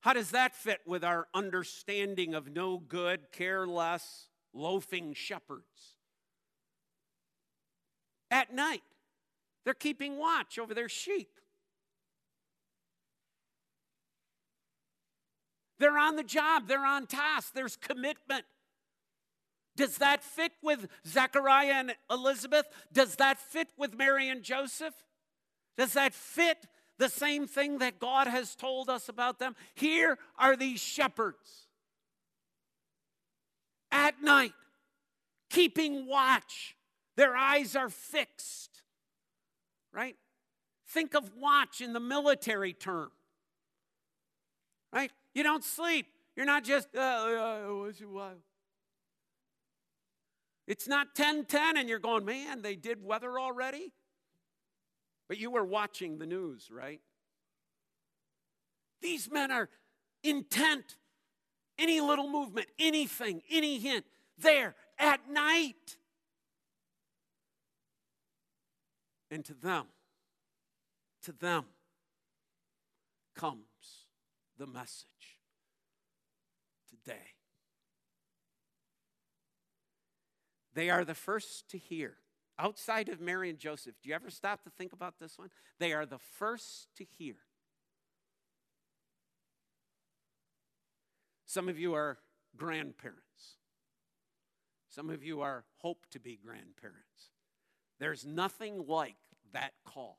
How 0.00 0.12
does 0.12 0.30
that 0.30 0.54
fit 0.54 0.80
with 0.86 1.04
our 1.04 1.26
understanding 1.34 2.34
of 2.34 2.48
no 2.48 2.78
good, 2.78 3.32
careless, 3.32 4.28
loafing 4.56 5.14
shepherds. 5.14 5.94
At 8.30 8.52
night, 8.52 8.82
they're 9.64 9.74
keeping 9.74 10.18
watch 10.18 10.58
over 10.58 10.74
their 10.74 10.88
sheep. 10.88 11.40
They're 15.78 15.98
on 15.98 16.16
the 16.16 16.24
job, 16.24 16.68
they're 16.68 16.86
on 16.86 17.06
task, 17.06 17.52
there's 17.54 17.76
commitment. 17.76 18.44
Does 19.76 19.98
that 19.98 20.22
fit 20.22 20.52
with 20.62 20.88
Zechariah 21.06 21.74
and 21.74 21.94
Elizabeth? 22.10 22.66
Does 22.92 23.16
that 23.16 23.38
fit 23.38 23.68
with 23.76 23.96
Mary 23.96 24.28
and 24.28 24.42
Joseph? 24.42 24.94
Does 25.76 25.92
that 25.92 26.14
fit 26.14 26.66
the 26.98 27.10
same 27.10 27.46
thing 27.46 27.78
that 27.78 27.98
God 27.98 28.26
has 28.26 28.54
told 28.54 28.88
us 28.88 29.10
about 29.10 29.38
them? 29.38 29.54
Here 29.74 30.18
are 30.38 30.56
these 30.56 30.80
shepherds 30.80 31.66
at 33.90 34.22
night, 34.22 34.54
keeping 35.50 36.06
watch. 36.06 36.74
Their 37.16 37.36
eyes 37.36 37.76
are 37.76 37.90
fixed, 37.90 38.82
right? 39.92 40.16
Think 40.88 41.14
of 41.14 41.30
watch 41.38 41.80
in 41.80 41.92
the 41.92 42.00
military 42.00 42.72
term, 42.72 43.10
right? 44.92 45.10
You 45.36 45.42
don't 45.42 45.62
sleep. 45.62 46.06
You're 46.34 46.46
not 46.46 46.64
just, 46.64 46.88
uh, 46.96 46.98
uh, 46.98 48.30
it's 50.66 50.88
not 50.88 51.14
10 51.14 51.44
10 51.44 51.76
and 51.76 51.90
you're 51.90 51.98
going, 51.98 52.24
man, 52.24 52.62
they 52.62 52.74
did 52.74 53.04
weather 53.04 53.38
already? 53.38 53.92
But 55.28 55.36
you 55.36 55.50
were 55.50 55.64
watching 55.64 56.16
the 56.16 56.24
news, 56.24 56.70
right? 56.70 57.02
These 59.02 59.30
men 59.30 59.50
are 59.50 59.68
intent. 60.22 60.96
Any 61.78 62.00
little 62.00 62.30
movement, 62.30 62.68
anything, 62.78 63.42
any 63.50 63.78
hint, 63.78 64.06
there 64.38 64.74
at 64.98 65.28
night. 65.28 65.98
And 69.30 69.44
to 69.44 69.52
them, 69.52 69.84
to 71.24 71.32
them 71.32 71.66
comes 73.34 73.66
the 74.56 74.66
message 74.66 75.15
today. 77.06 77.20
They 80.74 80.90
are 80.90 81.04
the 81.04 81.14
first 81.14 81.68
to 81.70 81.78
hear. 81.78 82.16
Outside 82.58 83.08
of 83.08 83.20
Mary 83.20 83.50
and 83.50 83.58
Joseph, 83.58 83.94
do 84.02 84.08
you 84.08 84.14
ever 84.14 84.30
stop 84.30 84.62
to 84.64 84.70
think 84.70 84.92
about 84.92 85.18
this 85.18 85.38
one? 85.38 85.48
They 85.78 85.92
are 85.92 86.06
the 86.06 86.18
first 86.18 86.88
to 86.96 87.04
hear. 87.04 87.36
Some 91.44 91.68
of 91.68 91.78
you 91.78 91.94
are 91.94 92.18
grandparents. 92.56 93.56
Some 94.88 95.10
of 95.10 95.22
you 95.22 95.42
are 95.42 95.64
hope 95.78 96.06
to 96.10 96.20
be 96.20 96.38
grandparents. 96.42 97.30
There's 97.98 98.24
nothing 98.24 98.84
like 98.86 99.16
that 99.52 99.72
call. 99.84 100.18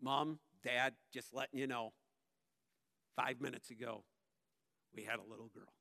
Mom, 0.00 0.38
dad, 0.62 0.94
just 1.12 1.34
letting 1.34 1.58
you 1.58 1.66
know, 1.66 1.92
five 3.16 3.40
minutes 3.40 3.70
ago, 3.70 4.04
we 4.96 5.04
had 5.04 5.18
a 5.18 5.30
little 5.30 5.50
girl. 5.54 5.72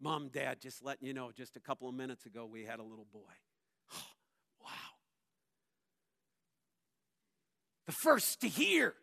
Mom, 0.00 0.28
dad, 0.28 0.60
just 0.60 0.84
letting 0.84 1.06
you 1.06 1.14
know, 1.14 1.30
just 1.34 1.56
a 1.56 1.60
couple 1.60 1.88
of 1.88 1.94
minutes 1.94 2.26
ago, 2.26 2.46
we 2.46 2.64
had 2.64 2.78
a 2.78 2.82
little 2.82 3.06
boy. 3.12 3.32
wow. 4.62 4.70
The 7.86 7.92
first 7.92 8.40
to 8.42 8.48
hear. 8.48 8.94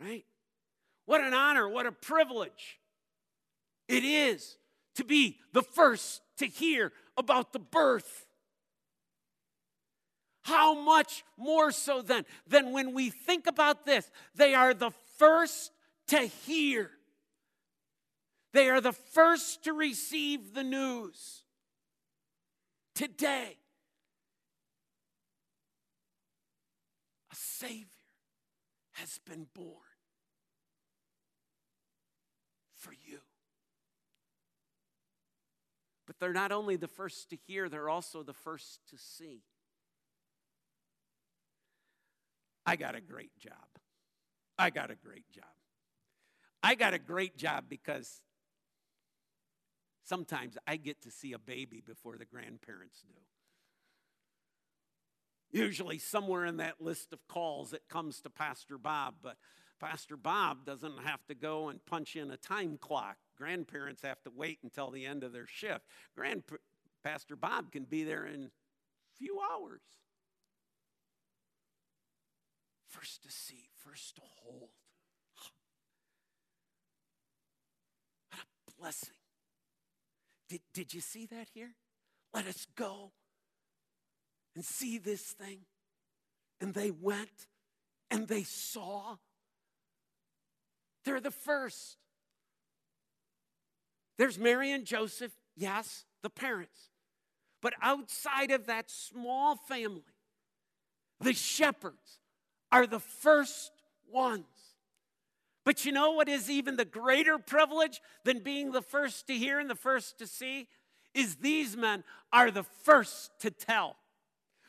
Right? 0.00 0.24
What 1.06 1.22
an 1.22 1.34
honor, 1.34 1.68
what 1.68 1.86
a 1.86 1.92
privilege 1.92 2.78
it 3.88 4.04
is 4.04 4.56
to 4.96 5.04
be 5.04 5.38
the 5.52 5.62
first 5.62 6.22
to 6.38 6.46
hear 6.46 6.92
about 7.16 7.52
the 7.52 7.58
birth. 7.58 8.26
How 10.42 10.74
much 10.74 11.24
more 11.36 11.70
so 11.70 12.02
then 12.02 12.24
than 12.46 12.72
when 12.72 12.92
we 12.92 13.10
think 13.10 13.46
about 13.46 13.86
this, 13.86 14.10
they 14.34 14.54
are 14.54 14.74
the 14.74 14.90
first 15.18 15.72
to 16.08 16.18
hear. 16.18 16.90
They 18.52 18.68
are 18.68 18.80
the 18.80 18.92
first 18.92 19.64
to 19.64 19.72
receive 19.72 20.54
the 20.54 20.62
news. 20.62 21.42
Today, 22.94 23.56
a 27.32 27.34
Savior 27.34 27.86
has 28.92 29.18
been 29.26 29.46
born 29.54 29.80
for 32.76 32.92
you. 32.92 33.18
But 36.06 36.20
they're 36.20 36.32
not 36.32 36.52
only 36.52 36.76
the 36.76 36.86
first 36.86 37.30
to 37.30 37.36
hear, 37.36 37.68
they're 37.68 37.88
also 37.88 38.22
the 38.22 38.34
first 38.34 38.80
to 38.90 38.98
see. 38.98 39.42
I 42.66 42.76
got 42.76 42.94
a 42.94 43.00
great 43.00 43.36
job. 43.38 43.54
I 44.58 44.70
got 44.70 44.90
a 44.90 44.94
great 44.94 45.28
job. 45.32 45.53
I 46.64 46.76
got 46.76 46.94
a 46.94 46.98
great 46.98 47.36
job 47.36 47.64
because 47.68 48.22
sometimes 50.02 50.56
I 50.66 50.76
get 50.76 51.02
to 51.02 51.10
see 51.10 51.34
a 51.34 51.38
baby 51.38 51.82
before 51.86 52.16
the 52.16 52.24
grandparents 52.24 53.02
do. 53.06 53.12
Usually, 55.60 55.98
somewhere 55.98 56.46
in 56.46 56.56
that 56.56 56.80
list 56.80 57.12
of 57.12 57.18
calls, 57.28 57.74
it 57.74 57.82
comes 57.90 58.22
to 58.22 58.30
Pastor 58.30 58.78
Bob, 58.78 59.16
but 59.22 59.36
Pastor 59.78 60.16
Bob 60.16 60.64
doesn't 60.64 61.00
have 61.04 61.26
to 61.26 61.34
go 61.34 61.68
and 61.68 61.84
punch 61.84 62.16
in 62.16 62.30
a 62.30 62.38
time 62.38 62.78
clock. 62.78 63.18
Grandparents 63.36 64.00
have 64.00 64.22
to 64.22 64.30
wait 64.34 64.60
until 64.62 64.90
the 64.90 65.04
end 65.04 65.22
of 65.22 65.34
their 65.34 65.46
shift. 65.46 65.84
Grand 66.16 66.44
Pastor 67.04 67.36
Bob 67.36 67.72
can 67.72 67.84
be 67.84 68.04
there 68.04 68.24
in 68.24 68.44
a 68.44 69.18
few 69.18 69.38
hours. 69.52 69.82
First 72.88 73.22
to 73.24 73.30
see, 73.30 73.68
first 73.84 74.16
to 74.16 74.22
hold. 74.24 74.70
What 78.30 78.40
a 78.73 78.73
blessing. 78.84 79.14
Did, 80.50 80.60
did 80.74 80.92
you 80.92 81.00
see 81.00 81.24
that 81.24 81.48
here? 81.54 81.70
Let 82.34 82.46
us 82.46 82.66
go 82.76 83.12
and 84.54 84.62
see 84.62 84.98
this 84.98 85.22
thing. 85.22 85.60
And 86.60 86.74
they 86.74 86.90
went 86.90 87.46
and 88.10 88.28
they 88.28 88.42
saw. 88.42 89.16
They're 91.06 91.18
the 91.18 91.30
first. 91.30 91.96
There's 94.18 94.38
Mary 94.38 94.70
and 94.70 94.84
Joseph, 94.84 95.32
yes, 95.56 96.04
the 96.22 96.28
parents. 96.28 96.90
But 97.62 97.72
outside 97.80 98.50
of 98.50 98.66
that 98.66 98.90
small 98.90 99.56
family, 99.56 100.04
the 101.20 101.32
shepherds 101.32 102.18
are 102.70 102.86
the 102.86 103.00
first 103.00 103.72
ones. 104.12 104.44
But 105.64 105.84
you 105.84 105.92
know 105.92 106.12
what 106.12 106.28
is 106.28 106.50
even 106.50 106.76
the 106.76 106.84
greater 106.84 107.38
privilege 107.38 108.00
than 108.24 108.40
being 108.40 108.72
the 108.72 108.82
first 108.82 109.26
to 109.28 109.34
hear 109.34 109.58
and 109.58 109.68
the 109.68 109.74
first 109.74 110.18
to 110.18 110.26
see? 110.26 110.68
Is 111.14 111.36
these 111.36 111.76
men 111.76 112.04
are 112.32 112.50
the 112.50 112.64
first 112.64 113.30
to 113.40 113.50
tell. 113.50 113.96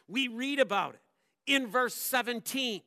We 0.07 0.27
read 0.27 0.59
about 0.59 0.93
it 0.93 1.01
in 1.47 1.67
verse 1.67 1.95
17. 1.95 2.81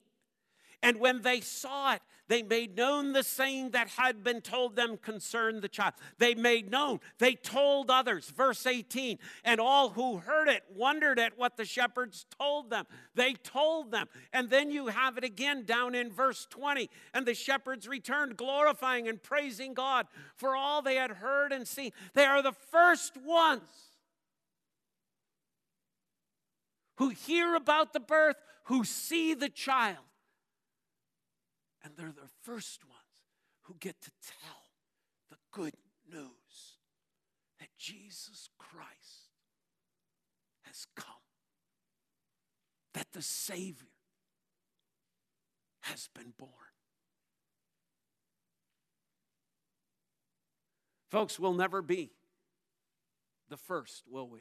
And 0.82 1.00
when 1.00 1.22
they 1.22 1.40
saw 1.40 1.94
it, 1.94 2.02
they 2.28 2.42
made 2.42 2.76
known 2.76 3.12
the 3.12 3.22
saying 3.22 3.70
that 3.70 3.88
had 3.88 4.22
been 4.22 4.42
told 4.42 4.76
them 4.76 4.98
concerned 4.98 5.62
the 5.62 5.68
child. 5.68 5.94
They 6.18 6.34
made 6.34 6.70
known, 6.70 7.00
they 7.18 7.34
told 7.34 7.90
others. 7.90 8.28
Verse 8.30 8.66
18. 8.66 9.18
And 9.44 9.60
all 9.60 9.90
who 9.90 10.18
heard 10.18 10.48
it 10.48 10.62
wondered 10.74 11.18
at 11.18 11.38
what 11.38 11.56
the 11.56 11.64
shepherds 11.64 12.26
told 12.38 12.70
them. 12.70 12.86
They 13.14 13.32
told 13.34 13.90
them. 13.90 14.08
And 14.32 14.50
then 14.50 14.70
you 14.70 14.88
have 14.88 15.16
it 15.16 15.24
again 15.24 15.64
down 15.64 15.94
in 15.94 16.12
verse 16.12 16.46
20. 16.50 16.90
And 17.14 17.26
the 17.26 17.34
shepherds 17.34 17.88
returned, 17.88 18.36
glorifying 18.36 19.08
and 19.08 19.22
praising 19.22 19.74
God 19.74 20.06
for 20.36 20.54
all 20.54 20.82
they 20.82 20.96
had 20.96 21.10
heard 21.10 21.52
and 21.52 21.66
seen. 21.66 21.92
They 22.14 22.24
are 22.24 22.42
the 22.42 22.52
first 22.52 23.16
ones 23.16 23.62
who 26.96 27.08
hear 27.10 27.54
about 27.54 27.92
the 27.92 28.00
birth, 28.00 28.36
who 28.64 28.84
see 28.84 29.32
the 29.32 29.48
child. 29.48 30.07
And 31.88 31.96
they're 31.96 32.12
the 32.12 32.28
first 32.42 32.84
ones 32.84 33.00
who 33.62 33.74
get 33.80 33.98
to 34.02 34.10
tell 34.22 34.60
the 35.30 35.38
good 35.50 35.72
news 36.06 36.76
that 37.58 37.68
Jesus 37.78 38.50
Christ 38.58 39.30
has 40.64 40.86
come, 40.94 41.06
that 42.92 43.06
the 43.12 43.22
Savior 43.22 43.86
has 45.80 46.10
been 46.14 46.34
born. 46.36 46.52
Folks, 51.10 51.38
we'll 51.38 51.54
never 51.54 51.80
be 51.80 52.10
the 53.48 53.56
first, 53.56 54.02
will 54.06 54.28
we? 54.28 54.40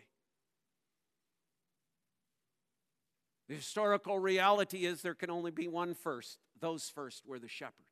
The 3.48 3.56
historical 3.56 4.20
reality 4.20 4.86
is 4.86 5.02
there 5.02 5.14
can 5.16 5.30
only 5.30 5.52
be 5.52 5.68
one 5.68 5.94
first. 5.94 6.40
Those 6.60 6.90
first 6.90 7.26
were 7.26 7.40
the 7.40 7.48
shepherds. 7.48 7.84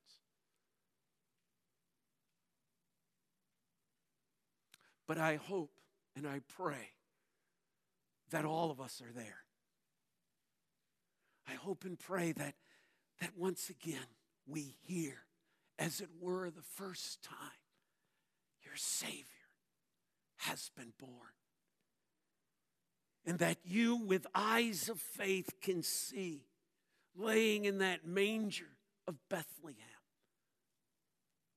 But 5.08 5.18
I 5.18 5.36
hope 5.36 5.72
and 6.16 6.28
I 6.28 6.42
pray 6.48 6.92
that 8.32 8.46
all 8.46 8.72
of 8.72 8.82
us 8.82 9.02
are 9.02 9.14
there. 9.14 9.44
I 11.48 11.54
hope 11.54 11.86
and 11.86 11.98
pray 11.98 12.32
that, 12.34 12.56
that 13.22 13.38
once 13.38 13.70
again 13.70 14.08
we 14.48 14.76
hear, 14.82 15.20
as 15.78 16.02
it 16.02 16.10
were, 16.20 16.50
the 16.50 16.62
first 16.62 17.22
time, 17.22 17.38
your 18.64 18.76
Savior 18.76 19.24
has 20.38 20.72
been 20.76 20.94
born. 20.98 21.12
And 23.26 23.40
that 23.40 23.58
you, 23.66 23.96
with 23.96 24.28
eyes 24.36 24.88
of 24.88 25.00
faith, 25.00 25.50
can 25.62 25.82
see 25.82 26.46
laying 27.16 27.66
in 27.66 27.80
that 27.80 28.06
manger 28.06 28.78
of 29.08 29.16
Bethlehem 29.30 29.76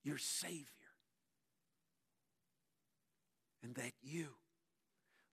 your 0.03 0.19
Savior. 0.19 0.65
And 3.63 3.75
that 3.75 3.93
you, 4.03 4.29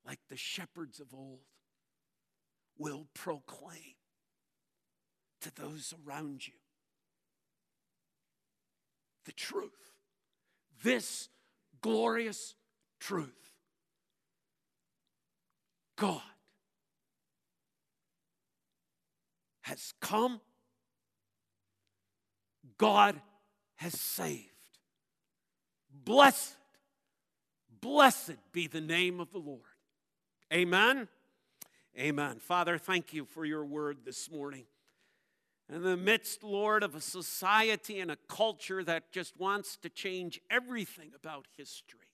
like 0.06 0.20
the 0.30 0.36
shepherds 0.36 1.00
of 1.00 1.14
old, 1.14 1.40
will 2.78 3.08
proclaim 3.14 3.96
to 5.42 5.56
those 5.56 5.94
around 6.06 6.46
you 6.46 6.54
the 9.26 9.32
truth. 9.32 9.72
This 10.84 11.30
glorious 11.82 12.56
truth. 13.00 13.45
God 15.96 16.22
has 19.62 19.94
come, 20.00 20.42
God 22.78 23.20
has 23.78 24.00
saved. 24.00 24.50
Blessed, 25.92 26.56
blessed 27.82 28.38
be 28.52 28.68
the 28.68 28.82
name 28.82 29.20
of 29.20 29.32
the 29.32 29.40
Lord. 29.40 29.62
Amen. 30.54 31.08
Amen. 31.98 32.40
Father, 32.40 32.78
thank 32.78 33.14
you 33.14 33.26
for 33.26 33.46
your 33.46 33.66
word 33.66 34.00
this 34.06 34.30
morning. 34.30 34.66
In 35.74 35.82
the 35.82 35.98
midst, 35.98 36.44
Lord, 36.44 36.84
of 36.84 36.94
a 36.94 37.02
society 37.02 38.00
and 38.00 38.12
a 38.12 38.18
culture 38.28 38.84
that 38.84 39.12
just 39.12 39.36
wants 39.40 39.78
to 39.78 39.90
change 39.90 40.40
everything 40.52 41.12
about 41.16 41.48
history, 41.58 42.12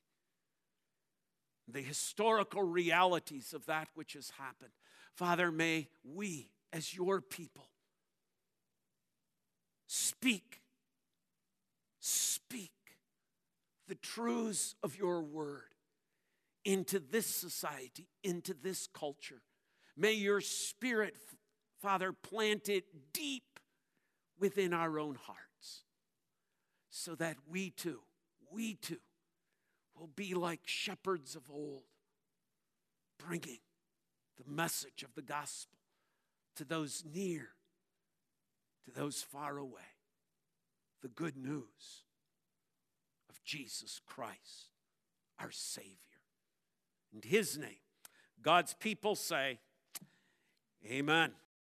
the 1.71 1.81
historical 1.81 2.63
realities 2.63 3.53
of 3.53 3.65
that 3.65 3.87
which 3.95 4.13
has 4.13 4.31
happened, 4.37 4.71
Father, 5.13 5.51
may 5.51 5.87
we, 6.03 6.49
as 6.71 6.93
your 6.93 7.21
people, 7.21 7.67
speak, 9.87 10.61
speak 11.99 12.71
the 13.87 13.95
truths 13.95 14.75
of 14.83 14.97
your 14.97 15.21
word 15.21 15.63
into 16.63 16.99
this 16.99 17.25
society, 17.25 18.07
into 18.23 18.53
this 18.53 18.87
culture. 18.93 19.41
May 19.97 20.13
your 20.13 20.41
spirit 20.41 21.15
Father, 21.81 22.13
plant 22.13 22.69
it 22.69 22.83
deep 23.11 23.59
within 24.39 24.71
our 24.71 24.99
own 24.99 25.15
hearts 25.15 25.81
so 26.91 27.15
that 27.15 27.37
we 27.49 27.71
too, 27.71 28.01
we 28.51 28.75
too, 28.75 28.99
will 29.97 30.09
be 30.15 30.33
like 30.33 30.61
shepherds 30.65 31.35
of 31.35 31.49
old, 31.49 31.83
bringing 33.17 33.59
the 34.37 34.51
message 34.51 35.03
of 35.03 35.13
the 35.15 35.21
gospel 35.21 35.77
to 36.55 36.65
those 36.65 37.03
near, 37.13 37.49
to 38.85 38.91
those 38.91 39.21
far 39.21 39.57
away, 39.57 39.81
the 41.01 41.07
good 41.07 41.37
news 41.37 42.03
of 43.29 43.43
Jesus 43.43 44.01
Christ, 44.05 44.69
our 45.39 45.51
Savior. 45.51 45.97
In 47.13 47.21
His 47.27 47.57
name, 47.57 47.81
God's 48.41 48.73
people 48.73 49.15
say, 49.15 49.59
Amen. 50.85 51.31